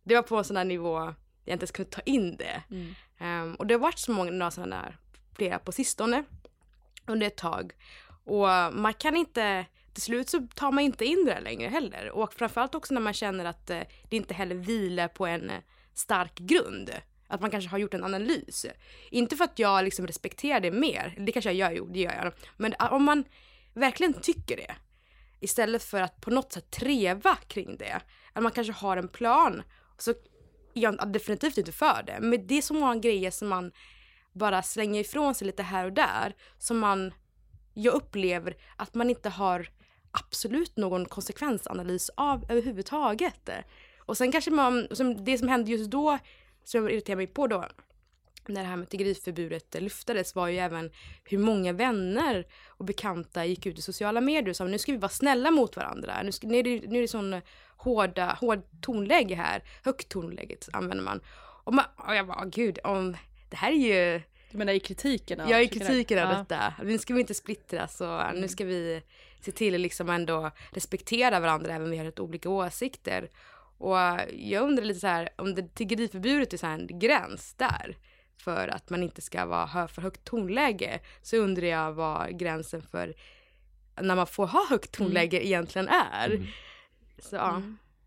[0.02, 2.62] det var på en sån här nivå jag inte ens kunde ta in det.
[3.18, 4.96] Ehm, och det har varit så många några sådana där,
[5.36, 6.24] flera på sistone
[7.06, 7.72] under ett tag.
[8.24, 12.10] Och man kan inte, till slut så tar man inte in det där längre heller.
[12.10, 13.80] Och framförallt också när man känner att eh,
[14.10, 15.60] det inte heller vilar på en eh,
[15.94, 16.90] stark grund.
[17.28, 18.66] Att man kanske har gjort en analys.
[19.10, 22.12] Inte för att jag liksom respekterar det mer, det kanske jag gör, jo det gör
[22.12, 22.32] jag.
[22.56, 23.24] Men ah, om man
[23.74, 24.74] verkligen tycker det,
[25.40, 28.00] istället för att på något sätt treva kring det,
[28.32, 29.62] att man kanske har en plan,
[29.98, 30.16] så är
[30.74, 32.18] jag definitivt inte för det.
[32.20, 33.72] Men det är så många grejer som man
[34.32, 37.12] bara slänger ifrån sig lite här och där, som man
[37.74, 39.68] jag upplever att man inte har
[40.14, 43.50] absolut någon konsekvensanalys av överhuvudtaget.
[43.98, 46.18] Och sen kanske man, som det som hände just då,
[46.64, 47.64] som jag irriterade mig på då,
[48.46, 50.90] när det här med tiggeriförbudet lyftades var ju även
[51.24, 54.98] hur många vänner och bekanta gick ut i sociala medier och sa nu ska vi
[54.98, 56.22] vara snälla mot varandra.
[56.22, 57.40] Nu, ska, nu, är, det, nu är det sån
[57.76, 59.62] hårda, hård tonläge här.
[59.84, 61.20] Högt tonläge använder man.
[61.64, 63.16] Och, man, och jag bara, gud, om,
[63.50, 64.22] det här är ju
[64.54, 65.38] du menar i kritiken?
[65.48, 66.38] av är tycker kritiken av Ja.
[66.38, 66.74] detta.
[66.84, 69.02] Nu ska vi inte splittras och nu ska vi
[69.40, 73.30] se till att liksom ändå respektera varandra även om vi har olika åsikter.
[73.78, 73.96] Och
[74.32, 77.96] jag undrar lite så här om det tiggeriförbudet är så här en gräns där
[78.36, 82.82] för att man inte ska vara hö- för högt tonläge så undrar jag vad gränsen
[82.82, 83.14] för
[84.00, 86.46] när man får ha högt tonläge egentligen är.
[87.18, 87.62] Så ja.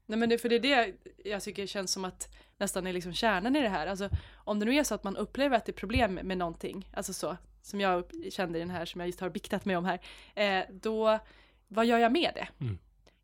[0.05, 0.93] Nej men det, för det är det
[1.25, 3.87] jag tycker känns som att nästan är liksom kärnan i det här.
[3.87, 6.89] Alltså om det nu är så att man upplever att det är problem med någonting,
[6.93, 9.85] alltså så, som jag kände i den här som jag just har biktat mig om
[9.85, 9.99] här,
[10.35, 11.19] eh, då,
[11.67, 12.47] vad gör jag med det?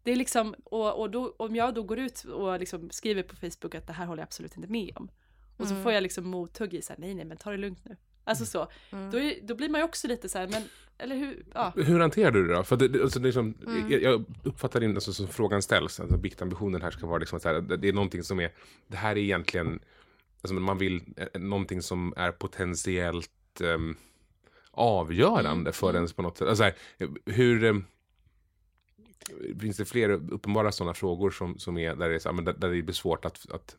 [0.04, 3.36] Det är liksom, och, och då, om jag då går ut och liksom skriver på
[3.36, 5.10] Facebook att det här håller jag absolut inte med om.
[5.58, 7.86] Och så får jag liksom mothugg i så här, nej nej men ta det lugnt
[7.86, 7.98] nu.
[8.24, 8.68] Alltså så,
[9.12, 10.64] då, är, då blir man ju också lite så här, men,
[10.98, 11.74] eller hur, ja.
[11.76, 12.64] Hur hanterar du det då?
[12.64, 13.92] För det, det- alltså, det är liksom, Mm.
[13.92, 17.48] jag, jag uppfattar in, alltså, som frågan ställs, alltså, biktambitionen här ska vara liksom så
[17.50, 18.52] här, det det är någonting som är,
[18.88, 19.80] det här är egentligen,
[20.42, 23.96] alltså, man vill, eh, någonting som är potentiellt ehm,
[24.72, 25.74] avgörande Mm.
[25.74, 26.48] för ens på något sätt.
[26.48, 26.74] Alltså, här,
[27.26, 27.84] hur, ehm,
[29.60, 32.46] finns det fler uppenbara sådana frågor som, som är, där det, är, så här, men
[32.46, 33.78] där, där det blir svårt att, att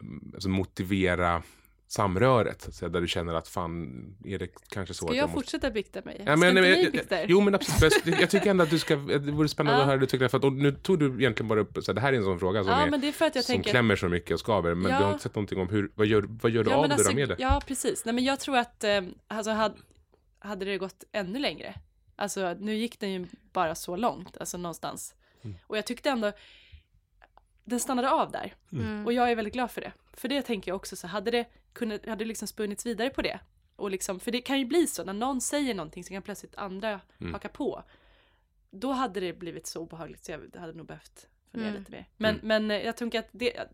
[0.00, 1.42] mm, alltså, motivera
[1.88, 5.16] samröret, så att säga, där du känner att fan, är det kanske så Ska att
[5.16, 6.16] jag måste fortsätta bikta mig?
[6.18, 7.26] Ja, Ska men, inte nej, ni bikta er?
[7.28, 9.82] jo men absolut, jag, jag tycker ändå att du ska, det vore spännande Ja.
[9.82, 11.72] att höra hur du tycker det, för att, och nu tog du egentligen bara upp,
[11.74, 13.24] så här, det här är en sån fråga som, Ja, är, men det är för
[13.26, 14.98] att jag som tänker- klämmer så mycket och skaver, men Ja.
[14.98, 16.94] du har inte sett någonting om hur, vad gör, vad gör du av men det
[16.94, 17.36] alltså, då med det?
[17.38, 18.04] Ja, precis.
[18.04, 19.74] Nej, men jag tror att eh, alltså, hade,
[20.38, 21.74] hade det gått ännu längre.
[22.16, 25.14] Alltså, nu gick den ju bara så långt, alltså någonstans.
[25.44, 25.56] Mm.
[25.66, 26.32] Och jag tyckte ändå,
[27.64, 28.54] den stannade av där.
[28.72, 29.06] Mm.
[29.06, 29.92] Och jag är väldigt glad för det.
[30.12, 31.44] För det tänker jag också, så hade det
[31.76, 33.40] kunnat, hade liksom spunnits vidare på det.
[33.76, 36.54] Och liksom, för det kan ju bli så, när någon säger någonting så kan plötsligt
[36.56, 37.32] andra Mm.
[37.32, 37.82] haka på.
[38.70, 41.80] Då hade det blivit så obehagligt så jag hade nog behövt fundera Mm.
[41.80, 42.08] lite mer.
[42.16, 42.48] Men, Mm.
[42.48, 43.68] men eh, jag tänker att det,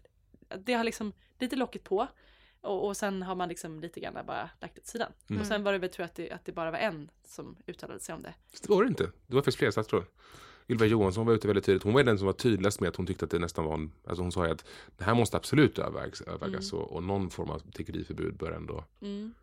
[0.59, 2.07] det har liksom lite locket på.
[2.61, 5.12] Och, och sen har man liksom lite grann bara lagt åt sidan.
[5.31, 5.41] Mm.
[5.41, 7.57] Och sen var det väl tror jag att det, att det bara var en som
[7.67, 8.35] uttalade sig om det.
[8.62, 9.05] Det var det inte.
[9.27, 10.05] Det var faktiskt flera statsråd.
[10.68, 11.83] Ylva Johansson var ute väldigt tydligt.
[11.83, 13.92] Hon var den som var tydligast med att hon tyckte att det nästan var en,
[14.07, 14.64] alltså hon sa ju att
[14.96, 19.35] det här måste absolut övervägas, övervägas och, och någon form av tiggeriförbud bör ändå, Mm.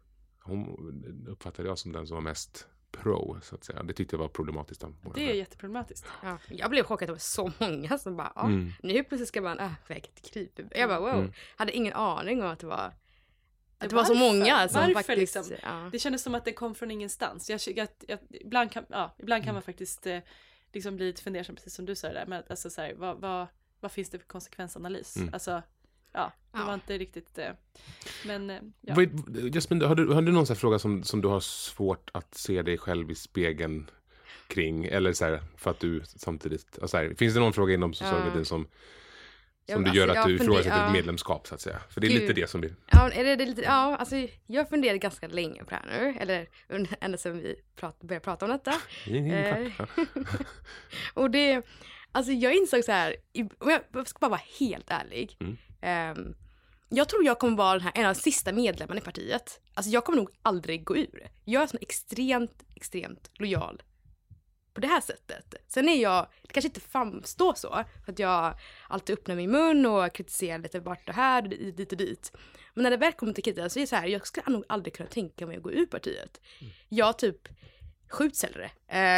[0.43, 3.83] hon uppfattade jag som den som var mest pro, så att säga.
[3.83, 4.83] Det tyckte jag var problematiskt.
[5.15, 6.07] Det är jätteproblematiskt.
[6.23, 8.71] Ja, jag blev chockad att det var så många som bara, ja, Mm.
[8.83, 10.71] nu plötsligt ska man överväga ett krypförbud.
[10.75, 11.31] Jag bara wow, Mm.
[11.55, 12.93] hade ingen aning om att det var
[13.81, 15.35] Att det var så många som Varför faktiskt...
[15.35, 15.55] liksom?
[15.63, 15.89] Ja.
[15.91, 17.49] Det kändes som att det kom från ingenstans.
[17.49, 19.45] Jag, jag, jag, ibland, kan, ja, ibland Mm.
[19.45, 20.19] kan man faktiskt eh,
[20.73, 22.25] liksom bli lite fundersam, precis som du sa det där.
[22.25, 23.47] Men alltså, så här, vad, vad,
[23.79, 25.17] vad finns det för konsekvensanalys?
[25.17, 25.29] Mm.
[25.33, 25.61] Alltså,
[26.11, 26.65] ja, det Ja.
[26.65, 27.37] var inte riktigt...
[27.37, 27.51] Eh,
[28.25, 28.95] men, eh, ja.
[29.53, 32.35] Jasmin, har du, har du någon sån här fråga som, som du har svårt att
[32.35, 33.89] se dig själv i spegeln
[34.47, 34.85] kring?
[34.85, 36.79] Eller så här, för att du samtidigt...
[36.81, 38.77] Alltså här, finns det någon fråga inom socialdemokratin som, Ja,
[39.69, 40.87] som men du gör alltså, att du ifrågasätter ja.
[40.87, 41.79] ett medlemskap så att säga?
[41.89, 42.21] För det är Gud.
[42.21, 42.75] lite det som blir...
[42.91, 44.15] Ja, är det, det är lite, ja, alltså
[44.47, 46.19] jag funderar ganska länge på det här nu.
[46.19, 46.47] Eller
[47.01, 48.73] ända sedan vi prat, började prata om detta.
[49.05, 49.71] Eh.
[51.13, 51.65] Och det,
[52.11, 53.15] alltså jag insåg så här,
[53.59, 55.37] om jag ska bara vara helt ärlig.
[55.39, 55.57] Mm.
[55.81, 56.35] Ehm,
[56.89, 59.61] jag tror jag kommer vara den här, en av de sista medlemmarna i partiet.
[59.73, 61.29] Alltså jag kommer nog aldrig gå ur.
[61.45, 63.81] Jag är så extremt, extremt lojal
[64.79, 65.55] på det här sättet.
[65.67, 68.53] Sen är jag, det kanske inte framstår så, för att jag
[68.87, 72.31] alltid öppnar min mun och kritiserar lite vart och här, och dit och dit.
[72.73, 74.63] Men när det väl kommer till kritan så är det så här, jag skulle nog
[74.69, 76.41] aldrig kunna tänka mig att gå ur partiet.
[76.89, 77.47] Jag typ
[78.09, 78.71] skjuts hellre.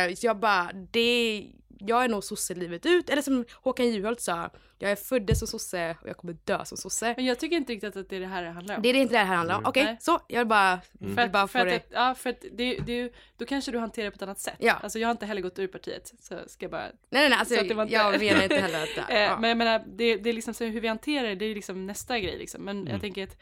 [0.09, 1.47] Eh, så jag bara, det,
[1.79, 3.09] jag är nog sosse livet ut.
[3.09, 4.49] Eller som Håkan Juholt sa,
[4.79, 7.13] jag är född som sosse och jag kommer dö som sosse.
[7.17, 8.81] Men jag tycker inte riktigt att det är det här det handlar om.
[8.81, 9.65] Det är inte det här handlar om.
[9.65, 9.97] Okej, Nej.
[9.99, 11.95] så jag vill bara, För vill att, bara för få att, det.
[11.95, 14.55] ja, för att det, det, då kanske du hanterar det på ett annat sätt.
[14.59, 14.73] Ja.
[14.73, 16.13] Alltså jag har inte heller gått ur partiet.
[16.19, 16.81] Så ska jag bara...
[16.81, 18.89] Nej, nej, nej, alltså, så att det var inte- jag menar inte heller att...
[19.09, 19.37] Eh, ja.
[19.39, 21.85] Men jag menar, det, det är liksom så hur vi hanterar det, det är liksom
[21.87, 22.61] nästa grej liksom.
[22.65, 22.91] Men Mm.
[22.91, 23.37] jag tänker att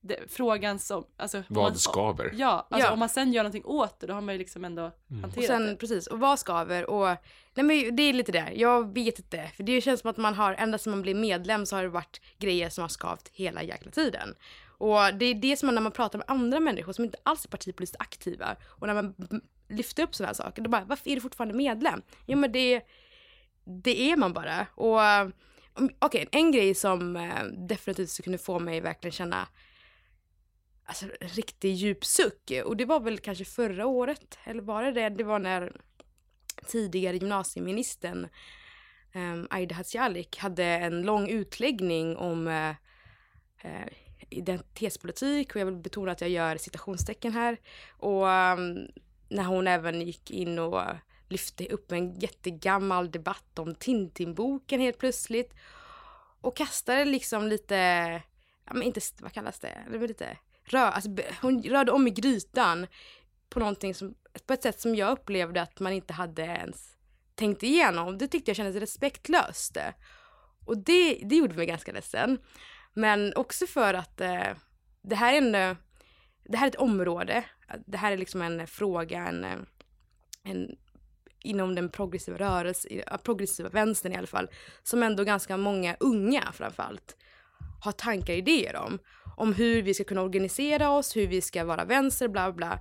[0.00, 1.42] det, frågan som, alltså.
[1.48, 2.32] Vad man, skaver?
[2.36, 2.92] Ja, alltså Ja.
[2.92, 5.22] om man sen gör någonting åt det, då har man ju liksom ändå Mm.
[5.22, 5.76] hanterat Och sen, det.
[5.76, 7.06] precis, och vad skaver och
[7.54, 9.50] nej men det är lite det, jag vet inte.
[9.56, 11.88] För det känns som att man har, ända sedan man blev medlem så har det
[11.88, 14.34] varit grejer som har skavt hela jäkla tiden.
[14.78, 17.44] Och det är det som man, när man pratar med andra människor som inte alls
[17.44, 19.14] är partipolitiskt aktiva och när man
[19.68, 22.02] lyfter upp sådana här saker, då bara, varför är du fortfarande medlem?
[22.26, 22.80] Jo men det,
[23.64, 24.66] det är man bara.
[24.74, 25.00] Och
[25.74, 29.48] om- okej, en grej som eh, definitivt skulle kunna få mig verkligen känna
[30.90, 32.52] alltså, en riktig djup suck.
[32.64, 35.08] Och det var väl kanske förra året, eller var det det?
[35.08, 35.72] Det var när
[36.66, 38.28] tidigare gymnasieministern
[39.14, 42.74] um, Aida Hadzialic hade en lång utläggning om uh,
[43.64, 43.88] uh,
[44.30, 47.56] identitetspolitik och jag vill betona att jag gör citationstecken här.
[47.88, 48.88] Och um,
[49.28, 50.82] när hon även gick in och
[51.28, 55.54] lyfte upp en jättegammal debatt om Tintin-boken helt plötsligt.
[56.40, 57.76] Och kastade liksom lite,
[58.64, 60.36] ja men inte, vad kallas det, det lite
[60.72, 61.10] rör, alltså,
[61.42, 62.86] hon rörde om i grytan
[63.48, 64.14] på någonting som,
[64.46, 66.96] på ett sätt som jag upplevde att man inte hade ens
[67.34, 68.18] tänkt igenom.
[68.18, 69.76] Det tyckte jag kändes respektlöst.
[70.66, 72.38] Och det, det gjorde mig ganska ledsen.
[72.94, 74.48] Men också för att eh,
[75.02, 75.76] det här är en, eh,
[76.44, 77.44] det här är ett område,
[77.86, 79.58] det här är liksom en fråga, en, eh,
[80.44, 80.76] en
[81.42, 84.50] inom den progressiva rörelsen, progressiva vänstern i alla fall,
[84.82, 87.16] som ändå ganska många unga framförallt
[87.80, 88.98] har tankar och idéer om.
[89.40, 92.78] Om hur vi ska kunna organisera oss, hur vi ska vara vänster, bla bla.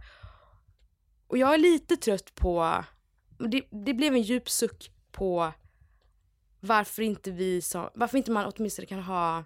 [1.27, 2.83] Och jag är lite trött på,
[3.37, 5.53] det, det blev en djup suck på
[6.59, 9.43] varför inte vi som, varför inte man åtminstone kan ha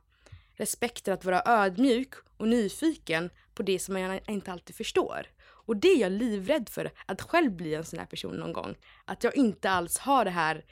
[0.54, 5.28] respekten att vara ödmjuk och nyfiken på det som man inte alltid förstår.
[5.65, 8.76] Och det är jag livrädd för, att själv bli en sån här person någon gång.
[9.06, 10.65] Att jag inte alls har det här,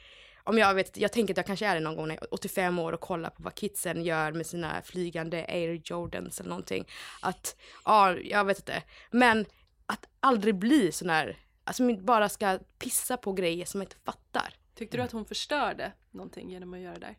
[0.44, 2.34] om jag vet, jag tänker att jag kanske är det någon gång när jag är
[2.34, 6.88] 85 år och kollar på vad kidsen gör med sina flygande Air Jordans eller någonting.
[7.20, 8.82] Att, ja, jag vet inte.
[9.10, 9.46] Men
[9.86, 14.54] att aldrig bli sån här, alltså bara ska pissa på grejer som man inte fattar.
[14.74, 17.16] Tyckte du att hon förstörde någonting genom att göra det där?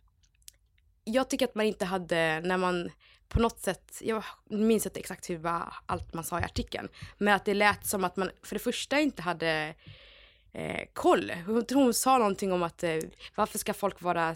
[1.04, 2.92] jag tycker att man inte hade, när man
[3.28, 5.48] på något sätt, jag minns inte exakt hur
[5.86, 9.00] allt man sa i artikeln, men att det lät som att man för det första
[9.00, 9.76] inte hade
[10.54, 11.32] eh, koll.
[11.46, 12.96] Hon, hon sa någonting om att eh,
[13.36, 14.36] varför ska folk vara...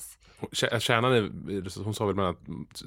[0.51, 2.81] Kä- Kärnan är, hon sa väl bland annat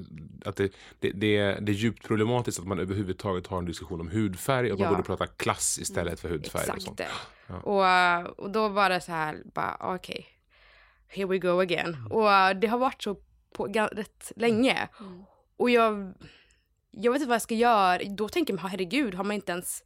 [0.44, 4.00] att det, det, det, är, det är djupt problematiskt att man överhuvudtaget har en diskussion
[4.00, 4.84] om hudfärg och Ja.
[4.84, 6.60] man borde prata klass istället för hudfärg.
[6.62, 6.98] och Exakt sånt.
[6.98, 7.08] det.
[7.46, 7.54] Ja.
[7.60, 10.26] Och, eh, och då var det så här, bara okej,
[11.08, 11.96] here we go again.
[12.10, 13.16] Och eh, det har varit så
[13.54, 14.88] på rätt länge.
[15.56, 16.14] Och jag,
[16.90, 17.98] jag vet inte vad jag ska göra.
[18.16, 19.82] Då tänker man, herregud, har man inte ens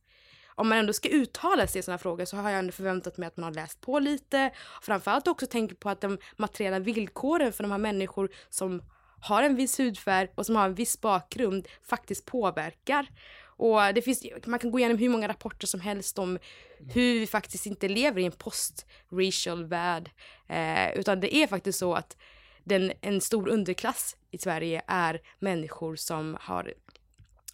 [0.54, 3.26] om man ändå ska uttala sig i sådana frågor så har jag ändå förväntat mig
[3.26, 4.50] att man har läst på lite.
[4.82, 8.82] Framförallt också tänker på att de materiella villkoren för de här människor som
[9.20, 13.06] har en viss hudfärg och som har en viss bakgrund faktiskt påverkar.
[13.56, 16.38] Och det finns, man kan gå igenom hur många rapporter som helst om
[16.78, 20.10] hur vi faktiskt inte lever i en post-racial värld.
[20.48, 22.16] Eh, utan det är faktiskt så att
[22.64, 26.74] den, en stor underklass i Sverige är människor som har,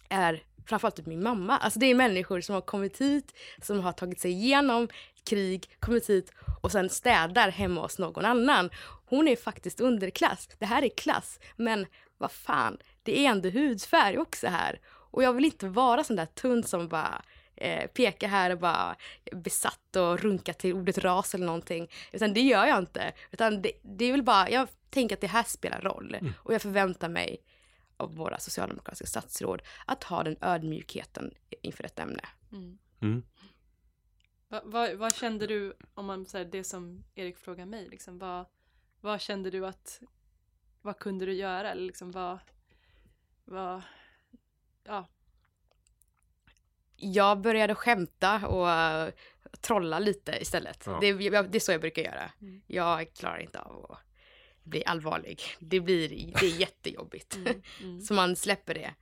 [0.09, 1.57] är framförallt typ min mamma.
[1.57, 4.87] Alltså det är människor som har kommit hit, som har tagit sig igenom
[5.23, 6.31] krig, kommit hit
[6.61, 8.69] och sen städar hemma hos någon annan.
[9.05, 10.49] Hon är faktiskt underklass.
[10.59, 11.39] Det här är klass.
[11.55, 11.85] Men
[12.17, 14.79] vad fan, det är ändå hudfärg också här.
[15.11, 17.21] Och jag vill inte vara sån där tunn som bara
[17.55, 18.95] eh, pekar här och bara
[19.31, 21.91] besatt och runkar till ordet ras eller någonting.
[22.11, 23.11] Utan det gör jag inte.
[23.31, 26.17] Utan det, det är väl bara, jag tänker att det här spelar roll.
[26.37, 27.37] Och jag förväntar mig
[28.01, 32.23] av våra socialdemokratiska statsråd att ha den ödmjukheten inför detta ämne.
[33.01, 33.23] Mm.
[34.47, 38.45] Va, vad, vad kände du, om man säger det som Erik frågar mig, liksom, vad,
[39.01, 40.01] vad kände du att,
[40.81, 41.71] vad kunde du göra?
[41.71, 42.39] Eller liksom, vad,
[43.45, 43.81] vad,
[44.83, 45.07] ja,
[46.95, 49.11] Jag började skämta och
[49.61, 50.83] trolla lite istället.
[50.85, 50.97] Ja.
[51.01, 52.31] Det, jag, det är så jag brukar göra.
[52.67, 53.99] Jag klarar inte av att
[54.63, 55.41] bli allvarlig.
[55.59, 57.39] Det, blir, det är jättejobbigt.
[58.07, 58.93] så man släpper det.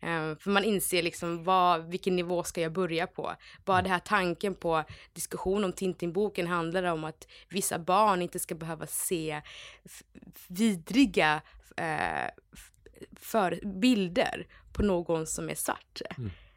[0.00, 3.34] Eh, för man inser liksom vad, vilken nivå ska jag börja på?
[3.64, 8.54] Bara det här tanken på diskussion om Tintin-boken handlar om att vissa barn inte ska
[8.54, 9.42] behöva se
[10.48, 11.42] vidriga
[11.76, 12.72] eh, f-
[13.16, 16.00] för bilder på någon som är svart.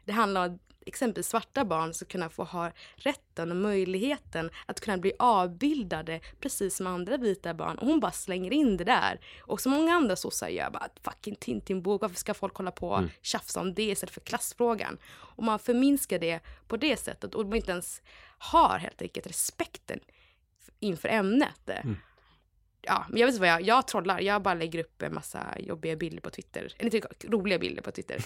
[0.04, 4.80] Det handlar om att exempelvis svarta barn ska kunna få ha rätten och möjligheten att
[4.80, 7.78] kunna bli avbildade precis som andra vita barn.
[7.78, 9.20] Och hon bara slänger in det där.
[9.40, 13.02] Och så många andra sossar gör bara fucking Tintin-bok, varför ska folk hålla på och
[13.22, 14.98] tjafsa om det istället för klassfrågan?
[15.36, 18.02] Och man förminskar det på det sättet och man inte ens
[18.38, 20.00] har helt enkelt respekten
[20.80, 21.70] inför ämnet.
[22.82, 24.20] Ja, men jag vet inte vad jag, jag trollar.
[24.20, 26.72] Jag bara lägger upp en massa jobbiga bilder på Twitter.
[26.78, 28.24] Eller inte roliga bilder på Twitter.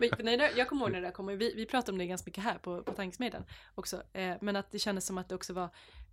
[0.22, 2.28] Men, nej, jag kommer ihåg när det där kom, vi, vi pratade om det ganska
[2.28, 5.52] mycket här på, på tankesmedjan också, eh, men att det kändes som att det också
[5.52, 5.68] var,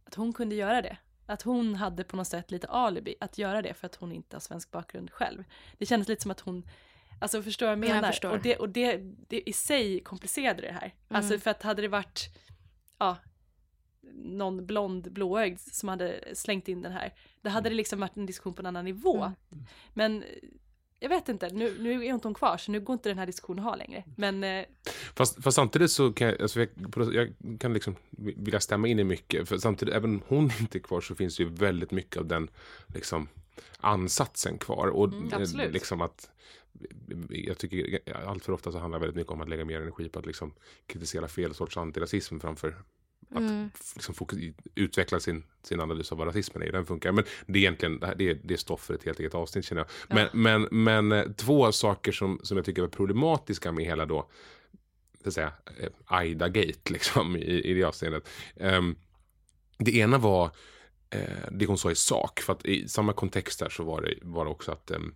[0.06, 0.98] att hon kunde göra det.
[1.26, 4.36] Att hon hade på något sätt lite alibi att göra det för att hon inte
[4.36, 5.44] har svensk bakgrund själv.
[5.78, 6.70] Det kändes lite som att hon,
[7.22, 8.12] alltså förstår vad jag Jag menar?
[8.12, 8.32] förstår.
[8.32, 8.98] och det, och det,
[9.28, 10.94] det i sig komplicerade det här.
[11.08, 12.30] Alltså för att hade det varit,
[12.98, 13.18] ja,
[14.16, 18.26] någon blond blåögd som hade slängt in den här, då hade det liksom varit en
[18.26, 19.32] diskussion på en annan nivå.
[19.94, 20.30] Men eh,
[21.00, 23.26] jag vet inte, nu, nu är inte hon kvar så nu går inte den här
[23.26, 24.04] diskussionen att ha längre.
[24.18, 24.66] Men eh,
[25.16, 26.70] Fast, fast samtidigt så kan jag, alltså jag,
[27.14, 29.50] jag kan liksom vilja stämma in i mycket.
[29.50, 32.28] För samtidigt, även om hon inte är kvar så finns det ju väldigt mycket av
[32.28, 32.50] den
[32.88, 33.28] liksom,
[33.78, 34.88] ansatsen kvar.
[34.88, 35.74] Och eh, absolut.
[35.74, 36.30] liksom att
[37.30, 40.10] jag tycker allt för ofta så handlar det väldigt mycket om att lägga mer energi
[40.10, 40.54] på att liksom
[40.88, 42.84] kritisera fel sorts antirasism framför
[43.36, 44.40] att f- liksom fokus,
[44.76, 46.72] utveckla sin, sin analys av vad rasismen är.
[46.72, 47.12] Den funkar.
[47.12, 49.66] Men det är egentligen det, det, är, det är stoff för ett helt eget avsnitt
[49.66, 50.16] känner jag.
[50.16, 54.30] Men, men, men eh, två saker som, som jag tycker var problematiska med hela då
[55.22, 58.30] så att säga, eh, Aida-gate liksom, i, i det avseendet.
[58.58, 58.96] Ehm,
[59.78, 60.52] det ena var
[61.10, 61.22] eh,
[61.52, 64.46] det hon sa i sak, för att i samma kontext där så var det, var
[64.46, 65.16] det också att, ehm,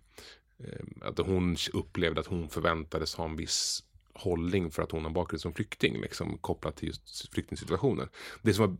[1.00, 3.84] att hon upplevde att hon förväntades ha en viss
[4.18, 8.08] hållning för att hon har bakgrund som flykting, liksom, kopplat till just flyktingsituationen.
[8.42, 8.76] Det som var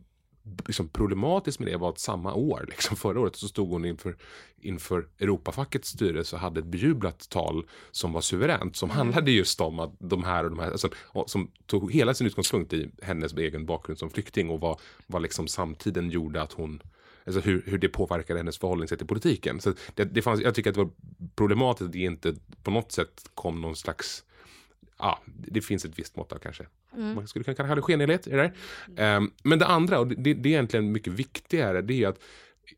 [0.67, 4.17] liksom problematiskt med det var att samma år, liksom förra året, så stod hon inför,
[4.61, 9.79] inför Europafackets styrelse och hade ett bejublat tal som var suveränt, som handlade just om
[9.79, 10.89] att de här och de här, alltså,
[11.25, 15.47] som tog hela sin utgångspunkt i hennes egen bakgrund som flykting och vad, vad liksom
[15.47, 16.81] samtiden gjorde att hon
[17.25, 19.61] Alltså hur, hur det påverkade hennes förhållningssätt till politiken.
[19.61, 20.91] Så det, det fanns, jag tycker att det var
[21.35, 24.23] problematiskt att det inte på något sätt kom någon slags
[24.99, 26.65] ja, det finns ett visst mått av kanske.
[27.15, 28.53] Man skulle kunna kalla det skenhelighet i det där.
[28.97, 32.19] Ehm, men det andra, och det, det är egentligen mycket viktigare, det är att,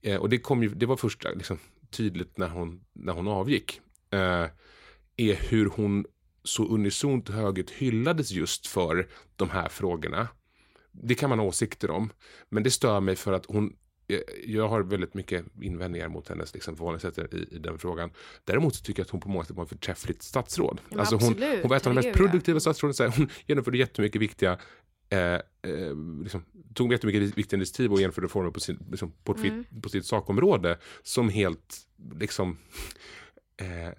[0.01, 1.59] eh, och det, kom ju, det var först liksom,
[1.89, 4.45] tydligt när hon, när hon avgick, eh,
[5.17, 6.05] är hur hon
[6.43, 10.27] så unisont högt hyllades just för de här frågorna.
[10.91, 12.09] Det kan man ha åsikter om,
[12.49, 13.73] men det stör mig för att hon
[14.45, 18.11] jag har väldigt mycket invändningar mot hennes liksom, förhållningssätt i, i den frågan.
[18.43, 20.81] Däremot så tycker jag att hon på många sätt var ett förträffligt statsråd.
[20.89, 22.13] men alltså hon, hon var ett av de mest ja.
[22.13, 22.93] produktiva statsråden.
[22.93, 24.59] Så här, hon genomförde jättemycket viktiga
[25.09, 25.19] eh,
[25.71, 29.89] eh, liksom, tog jättemycket viktiga initiativ och genomförde reformer på, sin, liksom, på, sitt, på
[29.89, 31.87] sitt sakområde som helt
[32.19, 32.57] liksom
[33.57, 33.93] eh,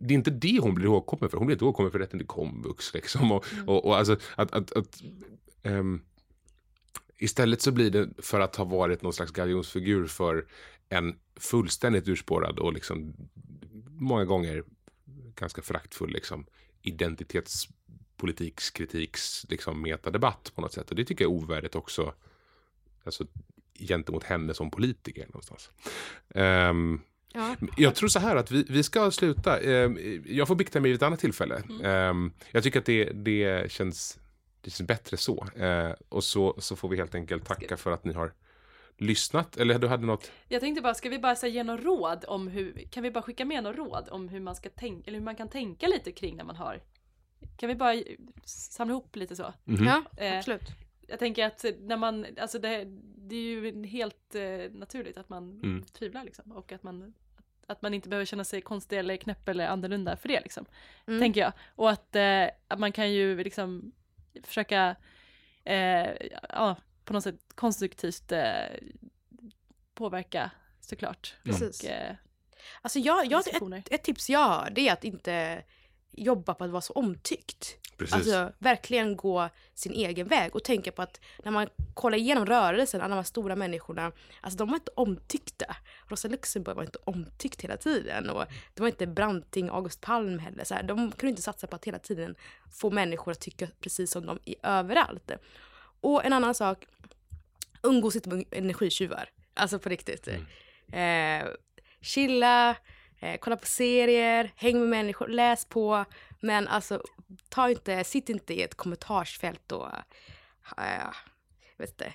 [0.00, 1.38] det är inte det hon blir ihågkommen för.
[1.38, 2.94] Hon blir inte ihågkommen för rätten till komvux.
[2.94, 3.32] Liksom.
[3.32, 5.02] Och, och, och alltså, att, att, att,
[5.62, 6.00] ehm,
[7.22, 10.46] istället så blir det för att ha varit någon slags galjonsfigur för
[10.88, 13.14] en fullständigt urspårad och liksom
[13.88, 14.64] många gånger
[15.34, 16.46] ganska föraktfull liksom,
[16.82, 20.90] identitetspolitikskritiks liksom, metadebatt på något sätt.
[20.90, 22.14] Och det tycker jag är ovärdigt också
[23.04, 23.26] alltså,
[23.78, 25.70] gentemot henne som politiker någonstans.
[26.34, 27.00] Ehm,
[27.34, 27.56] Ja.
[27.76, 29.60] jag tror så här att vi, vi ska sluta.
[29.60, 31.62] Ehm, jag får bikta mig vid ett annat tillfälle.
[31.82, 34.18] Ehm, jag tycker att det, det, känns,
[34.62, 35.46] det känns bättre så.
[35.56, 38.32] Ehm, och så, så får vi helt enkelt tacka för att ni har
[38.96, 39.56] lyssnat.
[39.56, 40.30] Eller du hade något?
[40.48, 43.22] jag tänkte bara, ska vi bara här, ge något råd om hur, kan vi bara
[43.22, 46.12] skicka med något råd om hur man ska tänka, eller hur man kan tänka lite
[46.12, 46.80] kring när man har,
[47.56, 48.02] kan vi bara
[48.44, 49.52] samla ihop lite så?
[49.64, 50.62] Ja, Eh, absolut.
[51.08, 52.84] Jag tänker att när man, alltså det,
[53.16, 55.84] det är ju helt eh, naturligt att man Mm.
[55.92, 59.48] tvivlar liksom och att man, att, att man inte behöver känna sig konstig eller knäpp
[59.48, 60.64] eller annorlunda för det liksom.
[61.06, 61.20] Mm.
[61.20, 61.52] Tänker jag.
[61.76, 63.92] Och att, eh, att man kan ju liksom
[64.42, 64.96] försöka
[65.64, 66.10] eh,
[66.48, 68.64] ja, på något sätt konstruktivt eh,
[69.94, 71.34] påverka såklart.
[71.44, 71.82] Precis.
[71.82, 72.14] Och, eh,
[72.82, 75.62] Alltså jag, jag, ett, ett tips jag har det är att inte
[76.12, 77.78] jobba på att vara så omtyckt.
[77.96, 78.14] Precis.
[78.14, 83.00] Alltså verkligen gå sin egen väg och tänka på att när man kollar igenom rörelsen,
[83.00, 85.76] alla de här stora människorna, alltså de var inte omtyckta.
[86.08, 88.44] Rosa Luxemburg var inte omtyckt hela tiden och
[88.74, 90.64] det var inte Branting, August Palm heller.
[90.64, 92.34] Så här, de kunde inte satsa på att hela tiden
[92.72, 95.30] få människor att tycka precis som dem i överallt.
[96.00, 96.86] Och en annan sak,
[97.82, 99.30] umgås inte med energitjuvar.
[99.54, 100.28] Alltså på riktigt.
[100.92, 101.48] Eh,
[102.00, 102.76] chilla,
[103.22, 106.04] eh, kolla på serier, häng med människor, läs på.
[106.40, 107.02] Men alltså,
[107.48, 109.88] ta inte, sitt inte i ett kommentarsfält och
[110.78, 111.10] eh,
[111.76, 112.12] vet inte,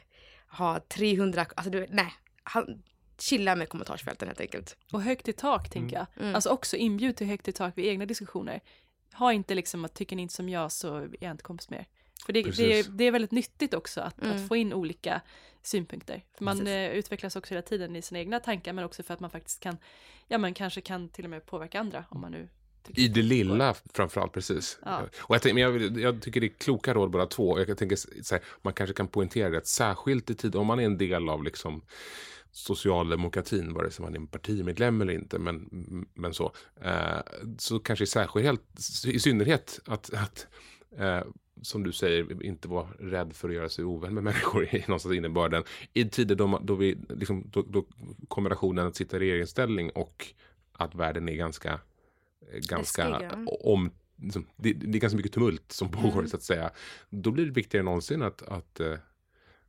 [0.49, 2.14] ha 300, alltså du, nej.
[2.43, 2.84] Han,
[3.20, 4.78] chilla med kommentarsfälten helt enkelt.
[4.91, 6.05] Och högt i tak tänker jag.
[6.20, 6.36] Mm.
[6.36, 8.62] Alltså också inbjud till högt i tak vid egna diskussioner.
[9.14, 11.80] Ha inte liksom att tycker ni inte som jag så är jag inte kompis med
[11.80, 11.88] er.
[12.28, 14.36] För det, det, det är väldigt nyttigt också att, Mm.
[14.36, 15.21] att få in olika
[15.63, 16.23] synpunkter.
[16.38, 16.73] För man Precis.
[16.73, 19.59] eh, utvecklas också hela tiden i sina egna tankar men också för att man faktiskt
[19.59, 19.78] kan,
[20.28, 22.49] ja men kanske kan till och med påverka andra om man nu
[22.84, 24.80] tycker I det lilla framförallt, precis.
[24.86, 25.01] Ja.
[25.21, 27.59] Och jag, tänker, men jag, vill- jag tycker det är kloka råd båda två.
[27.59, 30.80] Jag tänker så här, man kanske kan poängtera det, att särskilt i tid, om man
[30.80, 31.82] är en del av liksom
[32.51, 35.69] socialdemokratin, vare sig man är en partimedlem eller inte, men,
[36.13, 36.51] men så,
[36.82, 37.17] eh,
[37.57, 38.61] så kanske i särskilt,
[39.05, 40.47] i synnerhet att, att
[40.97, 41.21] eh,
[41.62, 45.16] som du säger, inte vara rädd för att göra sig ovän med människor i någonstans
[45.16, 45.64] innebörden.
[45.93, 47.86] I tider då, då, vi, liksom, då, då
[48.28, 50.34] kombinationen att sitta i regeringsställning och
[50.72, 51.80] att världen är ganska,
[52.51, 56.28] eh, ganska om, liksom, det, det är ganska mycket tumult som pågår Mm.
[56.28, 56.72] så att säga.
[57.10, 58.97] Då blir det viktigare än någonsin att, att, eh,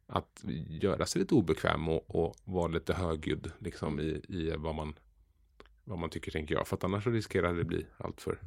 [0.06, 4.94] att göra sig lite obekväm och, och vara lite högljudd liksom, i, i vad, man,
[5.84, 6.68] vad man tycker, tänker jag.
[6.68, 8.38] För att annars riskerar det bli allt för...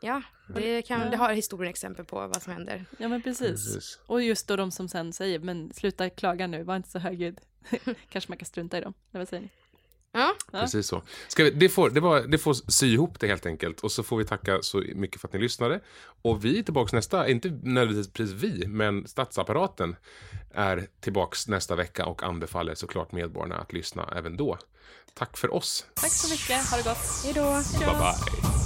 [0.00, 0.22] Ja,
[0.54, 2.84] det, kan, det har historien exempel på vad som händer.
[2.98, 3.50] Ja men precis.
[3.50, 3.98] Precis.
[4.06, 7.40] Och just då de som sen säger, men sluta klaga nu, var inte så högljudd.
[8.10, 8.94] kanske man kan strunta i dem.
[9.12, 9.48] Eller vad säger ni?
[10.12, 10.34] Ja.
[10.50, 11.02] Precis så.
[11.28, 13.80] Ska vi, det, får, det, var, det får sy ihop det helt enkelt.
[13.80, 15.80] Och så får vi tacka så mycket för att ni lyssnade.
[16.22, 19.96] Och vi är tillbaka nästa, inte nödvändigtvis vi, men statsapparaten
[20.54, 24.58] är tillbaks nästa vecka och anbefaller såklart medborgarna att lyssna även då.
[25.14, 25.86] Tack för oss.
[25.94, 27.24] Tack så mycket, ha det gott.
[27.24, 27.62] hej då.
[27.78, 28.65] Bye bye.